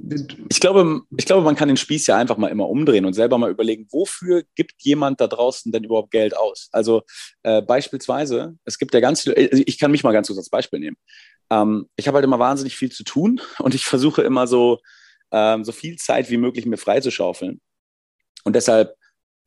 [0.49, 3.39] ich, glaube, ich glaube, man kann den Spieß ja einfach mal immer umdrehen und selber
[3.39, 6.69] mal überlegen, wofür gibt jemand da draußen denn überhaupt Geld aus?
[6.73, 7.03] Also
[7.43, 10.51] äh, beispielsweise, es gibt ja ganz viele, also ich kann mich mal ganz kurz als
[10.51, 10.97] Beispiel nehmen.
[11.51, 14.79] Ähm, ich habe halt immer wahnsinnig viel zu tun und ich versuche immer so,
[15.31, 17.61] ähm, so viel Zeit wie möglich mir freizuschaufeln.
[18.45, 18.95] Und deshalb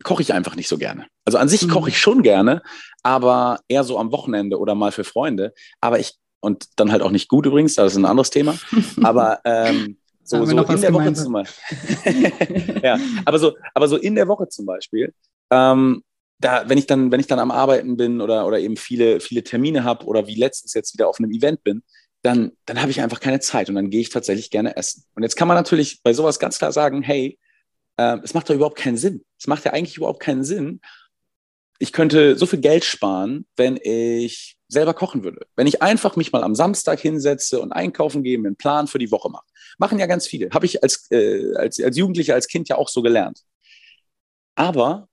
[0.04, 1.08] koche ich einfach nicht so gerne.
[1.26, 1.88] Also an sich koche mhm.
[1.90, 2.62] ich schon gerne,
[3.04, 5.54] aber eher so am Wochenende oder mal für Freunde.
[5.80, 8.58] Aber ich, und dann halt auch nicht gut übrigens, das ist ein anderes Thema.
[9.04, 12.32] Aber ähm, so, so in der Woche zum Beispiel.
[12.84, 15.14] ja, aber so, aber so in der Woche zum Beispiel,
[15.52, 16.04] ähm,
[16.40, 19.44] da, wenn ich dann, wenn ich dann am Arbeiten bin oder, oder eben viele, viele
[19.44, 21.84] Termine habe oder wie letztens jetzt wieder auf einem Event bin,
[22.24, 25.04] dann, dann habe ich einfach keine Zeit und dann gehe ich tatsächlich gerne essen.
[25.16, 27.38] Und jetzt kann man natürlich bei sowas ganz klar sagen, hey,
[28.24, 29.24] es macht doch überhaupt keinen Sinn.
[29.40, 30.82] Es macht ja eigentlich überhaupt keinen Sinn.
[31.80, 35.46] Ich könnte so viel Geld sparen, wenn ich selber kochen würde.
[35.56, 39.00] Wenn ich einfach mich mal am Samstag hinsetze und einkaufen gehe, mir einen Plan für
[39.00, 39.46] die Woche mache.
[39.78, 40.50] Machen ja ganz viele.
[40.52, 43.42] Habe ich als, äh, als, als Jugendlicher, als Kind ja auch so gelernt.
[44.56, 45.10] Aber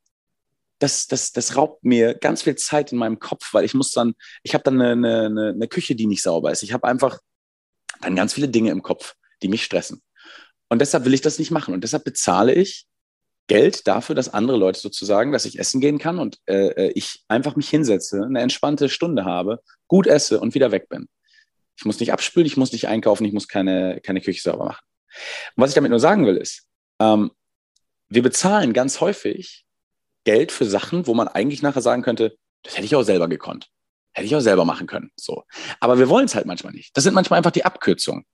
[0.79, 4.15] das, das, das raubt mir ganz viel Zeit in meinem Kopf, weil ich muss dann,
[4.43, 6.63] ich habe dann eine, eine, eine Küche, die nicht sauber ist.
[6.63, 7.19] Ich habe einfach
[8.01, 10.03] dann ganz viele Dinge im Kopf, die mich stressen.
[10.69, 11.75] Und deshalb will ich das nicht machen.
[11.75, 12.87] Und deshalb bezahle ich
[13.49, 17.25] Geld dafür, dass andere Leute sozusagen, dass ich essen gehen kann und äh, äh, ich
[17.29, 21.09] einfach mich hinsetze, eine entspannte Stunde habe, gut esse und wieder weg bin.
[21.77, 24.85] Ich muss nicht abspülen, ich muss nicht einkaufen, ich muss keine, keine Küche sauber machen.
[25.57, 26.67] Und was ich damit nur sagen will, ist,
[27.01, 27.31] ähm,
[28.11, 29.65] wir bezahlen ganz häufig
[30.25, 33.71] Geld für Sachen, wo man eigentlich nachher sagen könnte, das hätte ich auch selber gekonnt.
[34.19, 35.13] Hätte ich auch selber machen können.
[35.17, 35.45] So.
[35.79, 36.97] Aber wir wollen es halt manchmal nicht.
[36.97, 38.25] Das sind manchmal einfach die Abkürzungen.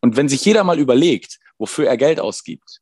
[0.00, 2.80] Und wenn sich jeder mal überlegt, wofür er Geld ausgibt,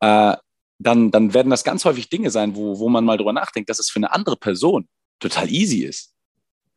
[0.00, 0.36] äh,
[0.78, 3.78] dann, dann werden das ganz häufig Dinge sein, wo, wo man mal drüber nachdenkt, dass
[3.78, 4.88] es für eine andere Person
[5.20, 6.14] total easy ist.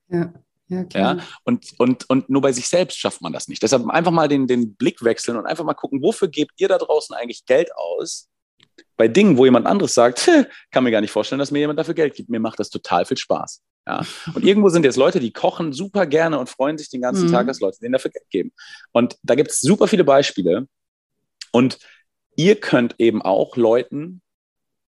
[0.09, 0.33] Ja.
[0.69, 1.17] Ja, klar.
[1.17, 3.61] ja, und, und, und nur bei sich selbst schafft man das nicht.
[3.61, 6.77] Deshalb einfach mal den, den Blick wechseln und einfach mal gucken, wofür gebt ihr da
[6.77, 8.29] draußen eigentlich Geld aus?
[8.95, 10.31] Bei Dingen, wo jemand anderes sagt,
[10.71, 12.29] kann mir gar nicht vorstellen, dass mir jemand dafür Geld gibt.
[12.29, 13.61] Mir macht das total viel Spaß.
[13.87, 14.05] Ja.
[14.33, 17.31] Und irgendwo sind jetzt Leute, die kochen super gerne und freuen sich den ganzen mhm.
[17.31, 18.51] Tag, dass Leute denen dafür Geld geben.
[18.91, 20.67] Und da gibt es super viele Beispiele.
[21.51, 21.79] Und
[22.35, 24.21] ihr könnt eben auch Leuten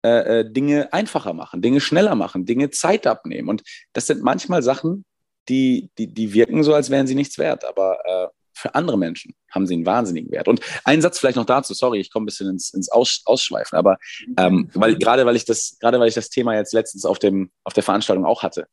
[0.03, 3.49] äh, äh, Dinge einfacher machen, Dinge schneller machen, Dinge Zeit abnehmen.
[3.49, 5.05] Und das sind manchmal Sachen,
[5.49, 7.65] die, die, die wirken so, als wären sie nichts wert.
[7.65, 10.47] Aber äh, für andere Menschen haben sie einen wahnsinnigen Wert.
[10.47, 13.77] Und ein Satz vielleicht noch dazu, sorry, ich komme ein bisschen ins, ins Aus, Ausschweifen,
[13.77, 13.97] aber
[14.37, 17.51] ähm, weil gerade weil ich das, gerade weil ich das Thema jetzt letztens auf dem,
[17.63, 18.67] auf der Veranstaltung auch hatte,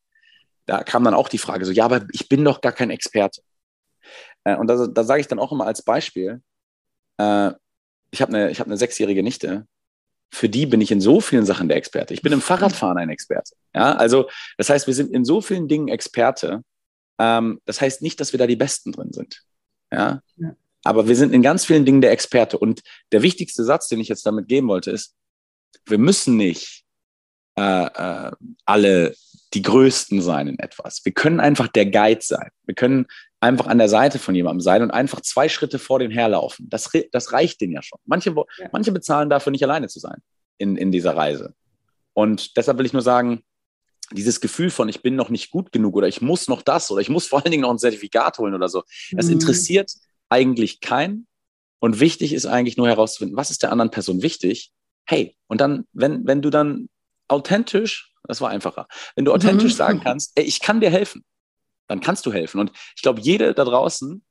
[0.67, 3.43] da kam dann auch die Frage so, ja, aber ich bin doch gar kein Experte.
[4.45, 6.43] Äh, und da, da sage ich dann auch immer als Beispiel,
[7.19, 7.53] äh,
[8.11, 9.67] ich habe eine, hab eine sechsjährige Nichte,
[10.33, 12.15] für die bin ich in so vielen Sachen der Experte.
[12.15, 13.55] Ich bin im Fahrradfahren ein Experte.
[13.75, 16.63] Ja, also das heißt, wir sind in so vielen Dingen Experte.
[17.19, 19.43] Ähm, das heißt nicht, dass wir da die Besten drin sind.
[19.93, 20.23] Ja?
[20.37, 20.57] ja?
[20.85, 22.59] Aber wir sind in ganz vielen Dingen der Experte.
[22.59, 22.83] Und
[23.13, 25.15] der wichtigste Satz, den ich jetzt damit geben wollte, ist,
[25.85, 26.85] wir müssen nicht
[27.59, 28.31] äh, äh,
[28.65, 29.15] alle
[29.55, 31.05] die Größten sein in etwas.
[31.05, 32.51] Wir können einfach der Guide sein.
[32.65, 33.07] Wir können
[33.41, 36.69] einfach an der Seite von jemandem sein und einfach zwei Schritte vor dem herlaufen.
[36.69, 37.99] Das, das reicht denen ja schon.
[38.05, 38.69] Manche, ja.
[38.73, 40.23] manche bezahlen dafür nicht alleine zu sein
[40.59, 41.55] in, in dieser Reise.
[42.15, 43.43] Und deshalb will ich nur sagen,
[44.13, 47.01] dieses Gefühl von, ich bin noch nicht gut genug oder ich muss noch das oder
[47.01, 49.33] ich muss vor allen Dingen noch ein Zertifikat holen oder so, das mhm.
[49.33, 49.93] interessiert
[50.29, 51.27] eigentlich keinen.
[51.81, 54.71] Und wichtig ist eigentlich nur herauszufinden, was ist der anderen Person wichtig?
[55.05, 56.89] Hey, und dann, wenn, wenn du dann
[57.33, 59.77] authentisch, das war einfacher, wenn du authentisch mhm.
[59.77, 61.25] sagen kannst, ey, ich kann dir helfen,
[61.89, 62.61] dann kannst du helfen.
[62.61, 64.25] Und ich glaube, jede da draußen,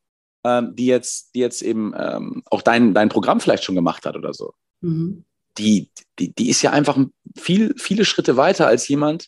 [0.43, 4.15] ähm, die jetzt, die jetzt eben ähm, auch dein, dein Programm vielleicht schon gemacht hat
[4.15, 5.25] oder so, mhm.
[5.57, 6.97] die, die, die ist ja einfach
[7.37, 9.27] viel, viele Schritte weiter als jemand,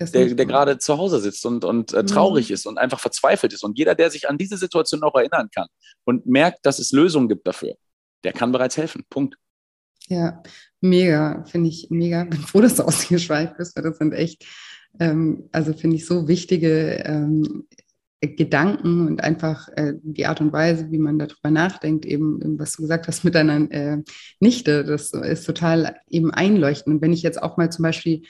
[0.00, 2.54] der, der gerade zu Hause sitzt und, und äh, traurig mhm.
[2.54, 3.62] ist und einfach verzweifelt ist.
[3.62, 5.68] Und jeder, der sich an diese Situation noch erinnern kann
[6.04, 7.76] und merkt, dass es Lösungen gibt dafür,
[8.24, 9.04] der kann bereits helfen.
[9.08, 9.36] Punkt.
[10.08, 10.42] Ja,
[10.80, 12.24] mega, finde ich mega.
[12.24, 14.44] Bin froh, dass du ausgeschweift bist, weil das sind echt,
[15.00, 17.66] ähm, also finde ich so wichtige ähm,
[18.20, 22.82] Gedanken und einfach äh, die Art und Weise, wie man darüber nachdenkt, eben, was du
[22.82, 24.02] gesagt hast mit deiner äh,
[24.40, 26.96] Nichte, das ist total eben einleuchtend.
[26.96, 28.22] Und wenn ich jetzt auch mal zum Beispiel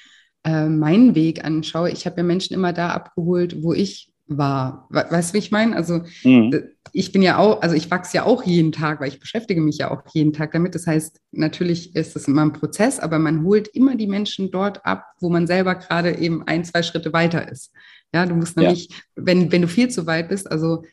[0.45, 4.87] äh, meinen Weg anschaue, ich habe ja Menschen immer da abgeholt, wo ich war.
[4.91, 5.77] Weißt du, wie ich meine?
[5.77, 6.63] Also mhm.
[6.93, 9.79] ich bin ja auch, also ich wachse ja auch jeden Tag, weil ich beschäftige mich
[9.79, 10.75] ja auch jeden Tag damit.
[10.75, 14.85] Das heißt, natürlich ist es immer ein Prozess, aber man holt immer die Menschen dort
[14.87, 17.73] ab, wo man selber gerade eben ein, zwei Schritte weiter ist.
[18.15, 18.97] Ja, du musst nämlich, ja.
[19.17, 20.85] wenn, wenn du viel zu weit bist, also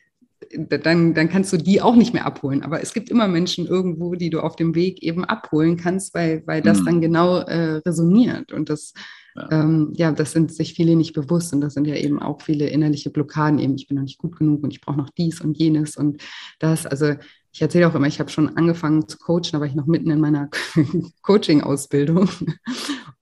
[0.50, 2.62] dann, dann kannst du die auch nicht mehr abholen.
[2.62, 6.42] Aber es gibt immer Menschen irgendwo, die du auf dem Weg eben abholen kannst, weil,
[6.46, 6.84] weil das mhm.
[6.84, 8.52] dann genau äh, resoniert.
[8.52, 8.92] Und das
[9.34, 9.48] ja.
[9.50, 12.68] Ähm, ja, das sind sich viele nicht bewusst und das sind ja eben auch viele
[12.68, 15.56] innerliche Blockaden, eben ich bin noch nicht gut genug und ich brauche noch dies und
[15.56, 16.22] jenes und
[16.58, 16.86] das.
[16.86, 17.14] Also
[17.52, 20.20] ich erzähle auch immer, ich habe schon angefangen zu coachen, aber ich noch mitten in
[20.20, 20.50] meiner
[21.22, 22.28] Coaching-Ausbildung.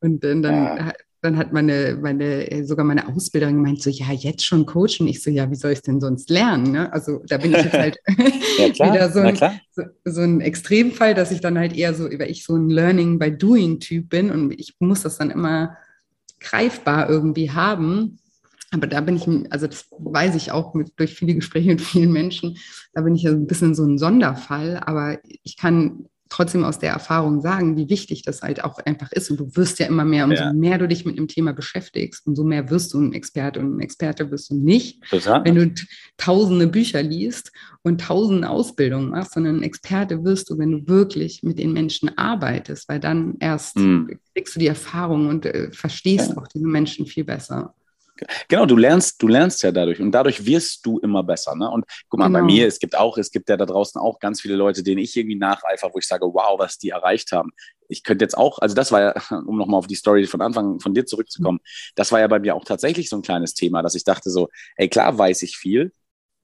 [0.01, 0.93] Und dann, ja.
[1.23, 5.07] Dann hat meine, meine, sogar meine Ausbilderin gemeint, so, ja, jetzt schon coachen.
[5.07, 6.73] Ich so, ja, wie soll ich es denn sonst lernen?
[6.73, 6.93] Ne?
[6.93, 7.99] Also da bin ich jetzt halt
[8.79, 9.37] ja, wieder so ein,
[9.71, 13.18] so, so, ein Extremfall, dass ich dann halt eher so, weil ich so ein Learning
[13.18, 15.77] by Doing Typ bin und ich muss das dann immer
[16.41, 18.18] greifbar irgendwie haben.
[18.71, 22.12] Aber da bin ich, also das weiß ich auch mit, durch viele Gespräche mit vielen
[22.12, 22.57] Menschen,
[22.95, 26.93] da bin ich ja ein bisschen so ein Sonderfall, aber ich kann trotzdem aus der
[26.93, 29.31] Erfahrung sagen, wie wichtig das halt auch einfach ist.
[29.31, 30.53] Und du wirst ja immer mehr, umso ja.
[30.53, 33.81] mehr du dich mit einem Thema beschäftigst, umso mehr wirst du ein Experte und ein
[33.81, 35.45] Experte wirst du nicht, Total.
[35.45, 35.74] wenn du
[36.16, 37.53] tausende Bücher liest
[37.83, 42.16] und tausende Ausbildungen machst, sondern ein Experte wirst du, wenn du wirklich mit den Menschen
[42.16, 44.18] arbeitest, weil dann erst mhm.
[44.35, 46.37] kriegst du die Erfahrung und äh, verstehst ja.
[46.39, 47.74] auch diese Menschen viel besser.
[48.49, 51.55] Genau, du lernst, du lernst ja dadurch und dadurch wirst du immer besser.
[51.55, 51.71] Ne?
[51.71, 52.41] Und guck mal, genau.
[52.41, 54.99] bei mir, es gibt auch, es gibt ja da draußen auch ganz viele Leute, denen
[54.99, 57.51] ich irgendwie nacheifer, wo ich sage, wow, was die erreicht haben.
[57.89, 59.14] Ich könnte jetzt auch, also das war ja,
[59.47, 61.61] um nochmal auf die Story von Anfang von dir zurückzukommen,
[61.95, 64.49] das war ja bei mir auch tatsächlich so ein kleines Thema, dass ich dachte so,
[64.77, 65.93] hey, klar weiß ich viel,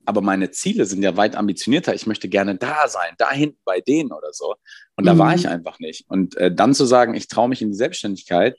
[0.07, 1.95] aber meine Ziele sind ja weit ambitionierter.
[1.95, 4.55] Ich möchte gerne da sein, da hinten bei denen oder so.
[4.95, 5.19] Und da mhm.
[5.19, 6.09] war ich einfach nicht.
[6.09, 8.57] Und äh, dann zu sagen, ich traue mich in die Selbstständigkeit,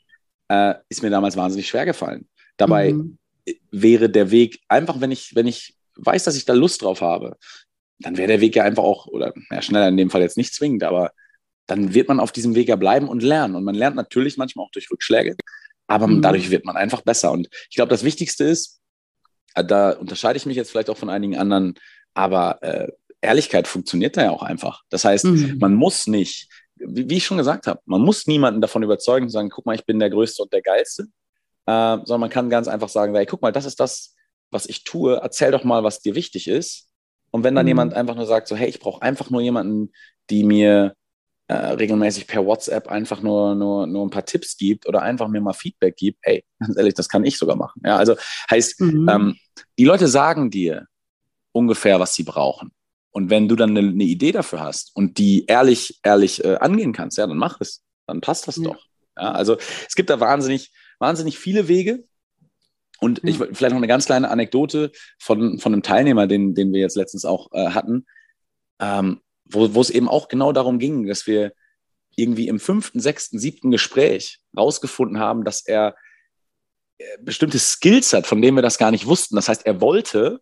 [0.48, 2.28] äh, ist mir damals wahnsinnig schwer gefallen.
[2.58, 3.18] Dabei mhm.
[3.70, 7.36] wäre der Weg einfach, wenn ich, wenn ich weiß, dass ich da Lust drauf habe,
[7.98, 10.54] dann wäre der Weg ja einfach auch, oder ja, schneller in dem Fall jetzt nicht
[10.54, 11.12] zwingend, aber
[11.66, 13.54] dann wird man auf diesem Weg ja bleiben und lernen.
[13.54, 15.36] Und man lernt natürlich manchmal auch durch Rückschläge,
[15.86, 16.22] aber mhm.
[16.22, 17.32] dadurch wird man einfach besser.
[17.32, 18.80] Und ich glaube, das Wichtigste ist,
[19.54, 21.74] äh, da unterscheide ich mich jetzt vielleicht auch von einigen anderen,
[22.14, 22.88] aber äh,
[23.20, 24.82] Ehrlichkeit funktioniert da ja auch einfach.
[24.90, 25.56] Das heißt, mhm.
[25.58, 29.32] man muss nicht, wie, wie, ich schon gesagt habe, man muss niemanden davon überzeugen zu
[29.32, 31.06] sagen, guck mal, ich bin der Größte und der Geilste,
[31.68, 34.14] äh, sondern man kann ganz einfach sagen, hey, guck mal, das ist das,
[34.50, 36.88] was ich tue, erzähl doch mal, was dir wichtig ist.
[37.30, 37.68] Und wenn dann mhm.
[37.68, 39.92] jemand einfach nur sagt, so, hey, ich brauche einfach nur jemanden,
[40.30, 40.94] die mir
[41.48, 45.42] äh, regelmäßig per WhatsApp einfach nur, nur, nur ein paar Tipps gibt oder einfach mir
[45.42, 47.82] mal Feedback gibt, hey, ganz ehrlich, das kann ich sogar machen.
[47.84, 48.16] Ja, also
[48.50, 49.08] heißt, mhm.
[49.10, 49.36] ähm,
[49.78, 50.86] die Leute sagen dir
[51.52, 52.70] ungefähr, was sie brauchen.
[53.10, 56.94] Und wenn du dann eine, eine Idee dafür hast und die ehrlich, ehrlich äh, angehen
[56.94, 57.82] kannst, ja, dann mach es.
[58.06, 58.64] Dann passt das ja.
[58.64, 58.86] doch.
[59.18, 62.04] Ja, also es gibt da wahnsinnig, wahnsinnig viele Wege.
[63.00, 66.80] Und ich vielleicht noch eine ganz kleine Anekdote von, von einem Teilnehmer, den, den wir
[66.80, 68.06] jetzt letztens auch äh, hatten,
[68.80, 71.52] ähm, wo, wo es eben auch genau darum ging, dass wir
[72.16, 75.94] irgendwie im fünften, sechsten, siebten Gespräch rausgefunden haben, dass er
[76.98, 79.36] äh, bestimmte Skills hat, von denen wir das gar nicht wussten.
[79.36, 80.40] Das heißt, er wollte,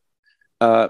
[0.61, 0.89] äh,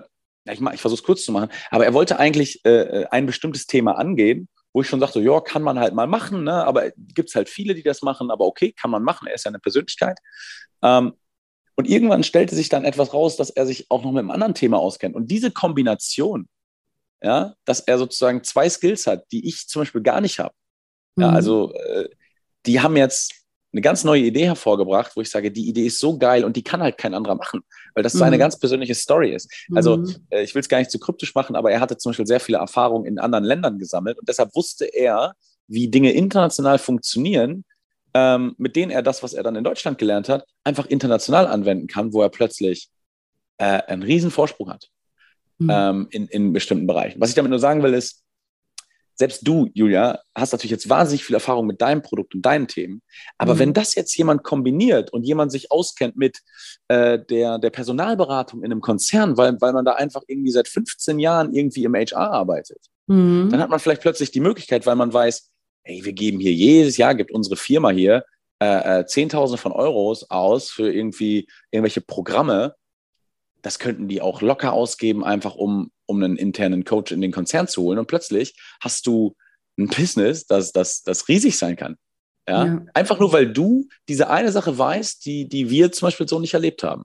[0.49, 3.67] ich, ich versuche es kurz zu machen, aber er wollte eigentlich äh, äh, ein bestimmtes
[3.67, 6.53] Thema angehen wo ich schon sagte, ja, kann man halt mal machen, ne?
[6.53, 9.47] aber gibt es halt viele, die das machen, aber okay, kann man machen, er ist
[9.47, 10.19] ja eine Persönlichkeit.
[10.83, 11.15] Ähm,
[11.77, 14.53] und irgendwann stellte sich dann etwas raus, dass er sich auch noch mit einem anderen
[14.53, 15.17] Thema auskennt.
[15.17, 16.47] Und diese Kombination,
[17.23, 20.55] ja, dass er sozusagen zwei Skills hat, die ich zum Beispiel gar nicht habe.
[21.19, 21.37] Ja, mhm.
[21.37, 22.11] also äh,
[22.67, 23.46] die haben jetzt
[23.77, 26.65] eine ganz neue Idee hervorgebracht, wo ich sage, die Idee ist so geil und die
[26.65, 27.61] kann halt kein anderer machen,
[27.95, 28.19] weil das mhm.
[28.19, 29.53] seine ganz persönliche Story ist.
[29.75, 30.17] Also mhm.
[30.31, 32.41] äh, ich will es gar nicht zu kryptisch machen, aber er hatte zum Beispiel sehr
[32.41, 35.35] viele Erfahrungen in anderen Ländern gesammelt und deshalb wusste er,
[35.69, 37.65] wie Dinge international funktionieren,
[38.15, 41.87] ähm, mit denen er das, was er dann in Deutschland gelernt hat, einfach international anwenden
[41.87, 42.89] kann, wo er plötzlich
[43.59, 44.89] äh, einen riesen Vorsprung hat
[45.59, 45.71] mhm.
[45.71, 47.21] ähm, in, in bestimmten Bereichen.
[47.21, 48.23] Was ich damit nur sagen will, ist,
[49.17, 53.03] selbst du, Julia, hast natürlich jetzt wahnsinnig viel Erfahrung mit deinem Produkt und deinen Themen.
[53.39, 53.59] Aber mhm.
[53.59, 56.39] wenn das jetzt jemand kombiniert und jemand sich auskennt mit
[56.89, 61.19] äh, der, der Personalberatung in einem Konzern, weil, weil man da einfach irgendwie seit 15
[61.19, 63.49] Jahren irgendwie im HR arbeitet, mhm.
[63.51, 65.51] dann hat man vielleicht plötzlich die Möglichkeit, weil man weiß,
[65.83, 68.25] hey, wir geben hier jedes Jahr, gibt unsere Firma hier
[68.63, 72.75] äh, äh, Zehntausende von Euros aus für irgendwie irgendwelche Programme.
[73.63, 77.69] Das könnten die auch locker ausgeben, einfach um um einen internen Coach in den Konzern
[77.69, 77.99] zu holen.
[77.99, 79.37] Und plötzlich hast du
[79.79, 81.97] ein Business, das, das, das riesig sein kann.
[82.49, 82.67] Ja?
[82.67, 82.87] ja?
[82.95, 86.55] Einfach nur, weil du diese eine Sache weißt, die, die wir zum Beispiel so nicht
[86.55, 87.05] erlebt haben.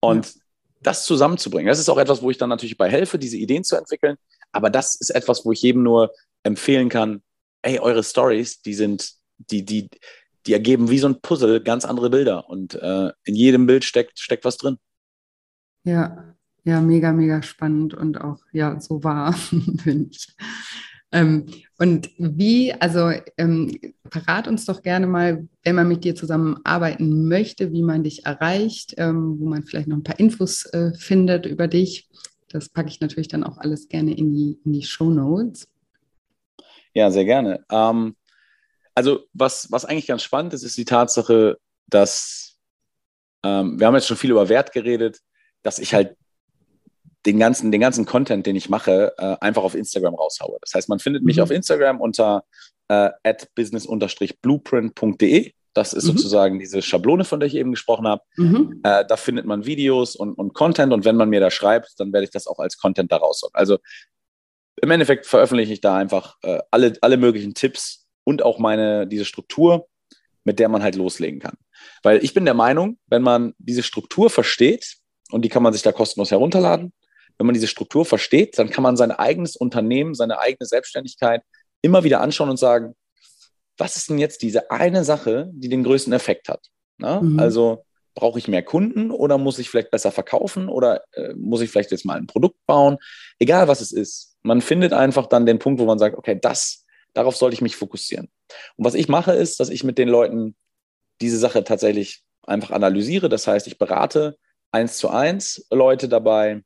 [0.00, 0.40] Und ja.
[0.82, 3.76] das zusammenzubringen, das ist auch etwas, wo ich dann natürlich bei helfe, diese Ideen zu
[3.76, 4.16] entwickeln.
[4.52, 6.12] Aber das ist etwas, wo ich jedem nur
[6.42, 7.22] empfehlen kann,
[7.62, 9.88] ey, eure Stories, die sind, die, die,
[10.46, 12.48] die ergeben wie so ein Puzzle ganz andere Bilder.
[12.48, 14.78] Und äh, in jedem Bild steckt, steckt was drin.
[15.84, 16.29] Ja,
[16.64, 19.32] ja, mega, mega spannend und auch ja so wahr,
[19.82, 20.28] finde ich.
[21.12, 21.46] Ähm,
[21.78, 23.76] und wie, also ähm,
[24.10, 28.94] verrat uns doch gerne mal, wenn man mit dir zusammenarbeiten möchte, wie man dich erreicht,
[28.96, 32.08] ähm, wo man vielleicht noch ein paar Infos äh, findet über dich.
[32.48, 35.68] Das packe ich natürlich dann auch alles gerne in die, in die Show Notes.
[36.94, 37.64] Ja, sehr gerne.
[37.70, 38.16] Ähm,
[38.94, 41.58] also was, was eigentlich ganz spannend ist, ist die Tatsache,
[41.88, 42.58] dass
[43.42, 45.20] ähm, wir haben jetzt schon viel über Wert geredet,
[45.62, 46.16] dass ich halt
[47.26, 50.58] den ganzen, den ganzen Content, den ich mache, äh, einfach auf Instagram raushaue.
[50.62, 51.42] Das heißt, man findet mich mhm.
[51.42, 52.44] auf Instagram unter
[52.88, 53.10] äh,
[53.54, 55.52] business-blueprint.de.
[55.72, 56.08] Das ist mhm.
[56.08, 58.22] sozusagen diese Schablone, von der ich eben gesprochen habe.
[58.36, 58.80] Mhm.
[58.82, 62.12] Äh, da findet man Videos und, und Content und wenn man mir da schreibt, dann
[62.12, 63.52] werde ich das auch als Content da raushauen.
[63.54, 63.78] Also
[64.82, 69.24] im Endeffekt veröffentliche ich da einfach äh, alle, alle möglichen Tipps und auch meine, diese
[69.24, 69.86] Struktur,
[70.44, 71.56] mit der man halt loslegen kann.
[72.02, 74.96] Weil ich bin der Meinung, wenn man diese Struktur versteht,
[75.30, 76.92] und die kann man sich da kostenlos herunterladen,
[77.40, 81.42] wenn man diese Struktur versteht, dann kann man sein eigenes Unternehmen, seine eigene Selbstständigkeit
[81.80, 82.94] immer wieder anschauen und sagen,
[83.78, 86.66] was ist denn jetzt diese eine Sache, die den größten Effekt hat?
[86.98, 87.40] Mhm.
[87.40, 91.70] Also brauche ich mehr Kunden oder muss ich vielleicht besser verkaufen oder äh, muss ich
[91.70, 92.98] vielleicht jetzt mal ein Produkt bauen?
[93.38, 94.36] Egal was es ist.
[94.42, 96.84] Man findet einfach dann den Punkt, wo man sagt, okay, das,
[97.14, 98.28] darauf sollte ich mich fokussieren.
[98.76, 100.56] Und was ich mache, ist, dass ich mit den Leuten
[101.22, 103.30] diese Sache tatsächlich einfach analysiere.
[103.30, 104.36] Das heißt, ich berate
[104.72, 106.62] eins zu eins Leute dabei,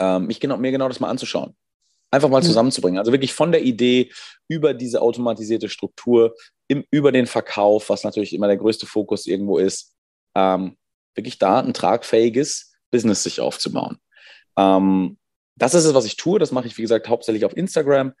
[0.00, 1.54] ähm, mich genau, mir genau das mal anzuschauen.
[2.10, 2.98] Einfach mal zusammenzubringen.
[2.98, 4.10] Also wirklich von der Idee
[4.48, 6.34] über diese automatisierte Struktur,
[6.66, 9.94] im, über den Verkauf, was natürlich immer der größte Fokus irgendwo ist,
[10.34, 10.76] ähm,
[11.14, 13.98] wirklich da ein tragfähiges Business sich aufzubauen.
[14.56, 15.18] Ähm,
[15.56, 16.40] das ist es, was ich tue.
[16.40, 18.12] Das mache ich, wie gesagt, hauptsächlich auf Instagram.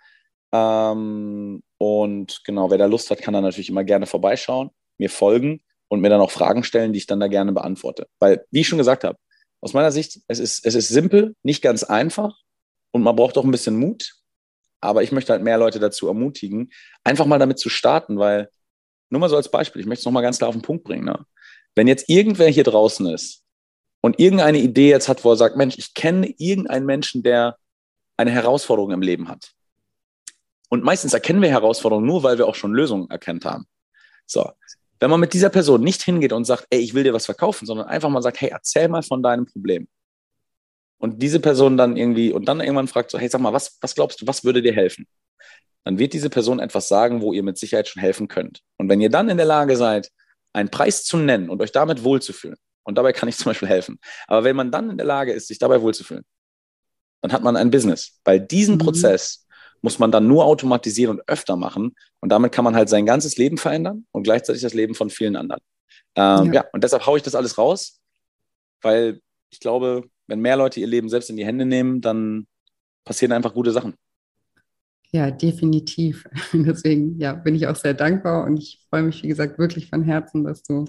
[0.52, 5.62] Ähm, und genau, wer da Lust hat, kann da natürlich immer gerne vorbeischauen, mir folgen
[5.88, 8.06] und mir dann auch Fragen stellen, die ich dann da gerne beantworte.
[8.18, 9.18] Weil, wie ich schon gesagt habe,
[9.60, 12.36] aus meiner Sicht, es ist, es ist simpel, nicht ganz einfach
[12.92, 14.14] und man braucht auch ein bisschen Mut.
[14.80, 16.70] Aber ich möchte halt mehr Leute dazu ermutigen,
[17.04, 18.48] einfach mal damit zu starten, weil,
[19.10, 21.04] nur mal so als Beispiel, ich möchte es nochmal ganz klar auf den Punkt bringen.
[21.04, 21.26] Ne?
[21.74, 23.42] Wenn jetzt irgendwer hier draußen ist
[24.00, 27.58] und irgendeine Idee jetzt hat, wo er sagt, Mensch, ich kenne irgendeinen Menschen, der
[28.16, 29.52] eine Herausforderung im Leben hat.
[30.70, 33.66] Und meistens erkennen wir Herausforderungen nur, weil wir auch schon Lösungen erkannt haben.
[34.26, 34.50] So,
[35.00, 37.66] wenn man mit dieser Person nicht hingeht und sagt, ey, ich will dir was verkaufen,
[37.66, 39.88] sondern einfach mal sagt, hey, erzähl mal von deinem Problem.
[40.98, 43.94] Und diese Person dann irgendwie, und dann irgendwann fragt so, hey, sag mal, was, was
[43.94, 45.06] glaubst du, was würde dir helfen?
[45.84, 48.60] Dann wird diese Person etwas sagen, wo ihr mit Sicherheit schon helfen könnt.
[48.76, 50.10] Und wenn ihr dann in der Lage seid,
[50.52, 53.98] einen Preis zu nennen und euch damit wohlzufühlen, und dabei kann ich zum Beispiel helfen,
[54.26, 56.24] aber wenn man dann in der Lage ist, sich dabei wohlzufühlen,
[57.22, 58.20] dann hat man ein Business.
[58.24, 58.80] Weil diesen mhm.
[58.80, 59.46] Prozess
[59.82, 61.94] muss man dann nur automatisieren und öfter machen.
[62.20, 65.36] Und damit kann man halt sein ganzes Leben verändern und gleichzeitig das Leben von vielen
[65.36, 65.60] anderen.
[66.16, 66.52] Ähm, ja.
[66.52, 68.00] ja, und deshalb haue ich das alles raus,
[68.82, 69.20] weil
[69.50, 72.46] ich glaube, wenn mehr Leute ihr Leben selbst in die Hände nehmen, dann
[73.04, 73.94] passieren einfach gute Sachen.
[75.12, 76.24] Ja, definitiv.
[76.52, 80.04] Deswegen ja, bin ich auch sehr dankbar und ich freue mich, wie gesagt, wirklich von
[80.04, 80.84] Herzen, dass du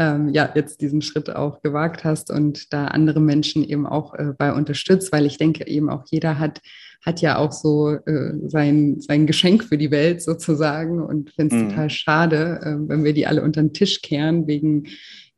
[0.00, 4.32] ähm, ja, jetzt diesen Schritt auch gewagt hast und da andere Menschen eben auch äh,
[4.36, 6.62] bei unterstützt, weil ich denke eben auch jeder hat,
[7.04, 11.62] hat ja auch so äh, sein, sein Geschenk für die Welt sozusagen und finde es
[11.62, 11.68] mhm.
[11.68, 14.84] total schade, äh, wenn wir die alle unter den Tisch kehren wegen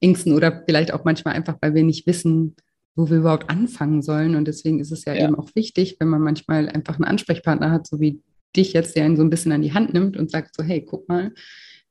[0.01, 2.55] Ängsten oder vielleicht auch manchmal einfach, weil wir nicht wissen,
[2.95, 4.37] wo wir überhaupt anfangen sollen.
[4.37, 7.73] Und deswegen ist es ja, ja, eben auch wichtig, wenn man manchmal einfach einen Ansprechpartner
[7.73, 8.21] hat, so wie
[8.55, 10.85] dich jetzt, der ihn so ein bisschen an die Hand nimmt und sagt so, hey,
[10.85, 11.33] guck mal,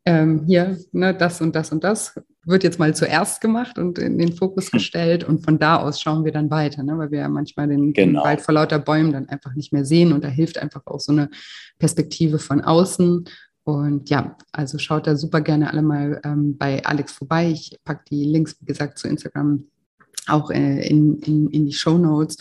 [0.05, 2.15] ähm, hier, ne, das und das und das
[2.46, 4.78] wird jetzt mal zuerst gemacht und in den Fokus hm.
[4.78, 7.94] gestellt und von da aus schauen wir dann weiter, ne, weil wir ja manchmal den,
[7.94, 8.22] genau.
[8.22, 11.00] den Wald vor lauter Bäumen dann einfach nicht mehr sehen und da hilft einfach auch
[11.00, 11.30] so eine
[11.78, 13.26] Perspektive von außen
[13.64, 17.52] Und ja, also schaut da super gerne alle mal ähm, bei Alex vorbei.
[17.52, 19.66] Ich packe die Links, wie gesagt, zu Instagram
[20.28, 22.38] auch äh, in, in, in die Show Notes.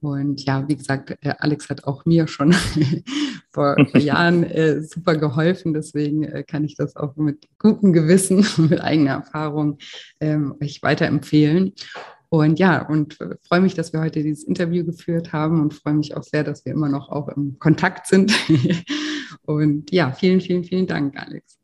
[0.00, 2.54] Und ja, wie gesagt, äh, Alex hat auch mir schon
[3.54, 5.72] vor, vor, Jahren äh, super geholfen.
[5.72, 9.78] Deswegen äh, kann ich das auch mit gutem Gewissen, mit eigener Erfahrung
[10.20, 11.72] ähm, euch weiterempfehlen.
[12.28, 15.94] Und ja, und äh, freue mich, dass wir heute dieses Interview geführt haben und freue
[15.94, 18.34] mich auch sehr, dass wir immer noch auch im Kontakt sind.
[19.42, 21.58] und ja, vielen, vielen, vielen Dank, Alex.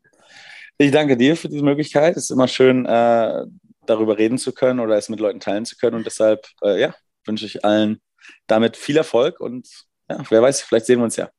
[0.77, 2.15] Ich danke dir für diese Möglichkeit.
[2.15, 3.45] Es ist immer schön, äh,
[3.85, 5.97] darüber reden zu können oder es mit Leuten teilen zu können.
[5.97, 7.99] Und deshalb, äh, ja, wünsche ich allen
[8.47, 9.67] damit viel Erfolg und
[10.09, 11.29] ja, wer weiß, vielleicht sehen wir uns ja.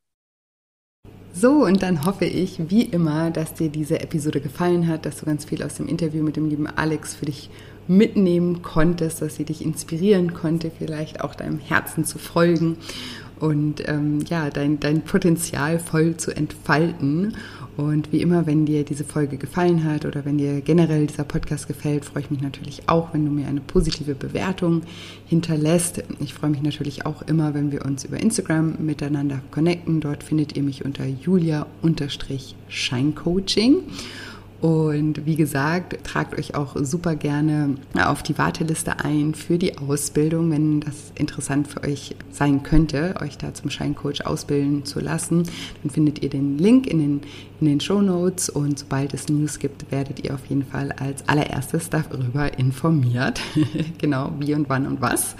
[1.35, 5.25] So, und dann hoffe ich, wie immer, dass dir diese Episode gefallen hat, dass du
[5.25, 7.49] ganz viel aus dem Interview mit dem lieben Alex für dich
[7.87, 12.77] mitnehmen konntest, dass sie dich inspirieren konnte, vielleicht auch deinem Herzen zu folgen
[13.43, 17.35] und ähm, ja, dein, dein Potenzial voll zu entfalten.
[17.75, 21.67] Und wie immer, wenn dir diese Folge gefallen hat oder wenn dir generell dieser Podcast
[21.67, 24.83] gefällt, freue ich mich natürlich auch, wenn du mir eine positive Bewertung
[25.25, 26.01] hinterlässt.
[26.21, 29.99] Ich freue mich natürlich auch immer, wenn wir uns über Instagram miteinander connecten.
[29.99, 33.75] Dort findet ihr mich unter julia-scheincoaching.
[34.63, 40.49] Und wie gesagt, tragt euch auch super gerne auf die Warteliste ein für die Ausbildung,
[40.51, 45.43] wenn das interessant für euch sein könnte, euch da zum Scheincoach ausbilden zu lassen.
[45.83, 47.21] Dann findet ihr den Link in den,
[47.59, 51.27] in den Show Notes und sobald es News gibt, werdet ihr auf jeden Fall als
[51.27, 53.41] allererstes darüber informiert.
[53.97, 55.35] genau, wie und wann und was.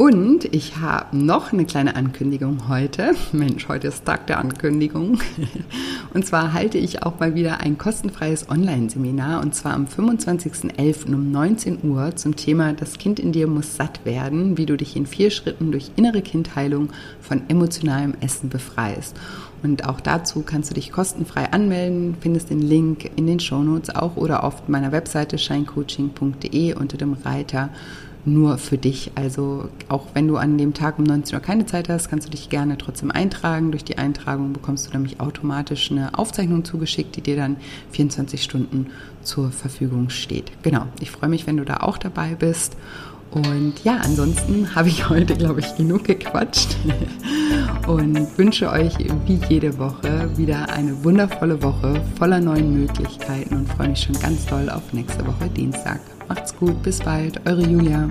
[0.00, 3.12] Und ich habe noch eine kleine Ankündigung heute.
[3.32, 5.18] Mensch, heute ist Tag der Ankündigung.
[6.14, 11.14] Und zwar halte ich auch mal wieder ein kostenfreies Online-Seminar und zwar am 25.11.
[11.14, 14.96] um 19 Uhr zum Thema Das Kind in dir muss satt werden, wie du dich
[14.96, 16.88] in vier Schritten durch innere Kindheilung
[17.20, 19.16] von emotionalem Essen befreist.
[19.62, 24.16] Und auch dazu kannst du dich kostenfrei anmelden, findest den Link in den Shownotes auch
[24.16, 27.68] oder auf meiner Webseite shinecoaching.de unter dem Reiter
[28.24, 29.12] nur für dich.
[29.14, 32.30] Also auch wenn du an dem Tag um 19 Uhr keine Zeit hast, kannst du
[32.30, 33.70] dich gerne trotzdem eintragen.
[33.70, 37.56] Durch die Eintragung bekommst du nämlich automatisch eine Aufzeichnung zugeschickt, die dir dann
[37.92, 38.88] 24 Stunden
[39.22, 40.50] zur Verfügung steht.
[40.62, 42.76] Genau, ich freue mich, wenn du da auch dabei bist.
[43.30, 46.76] Und ja, ansonsten habe ich heute, glaube ich, genug gequatscht
[47.86, 53.90] und wünsche euch wie jede Woche wieder eine wundervolle Woche voller neuen Möglichkeiten und freue
[53.90, 56.00] mich schon ganz doll auf nächste Woche Dienstag.
[56.30, 58.06] Macht's gut, bis bald, eure Julia.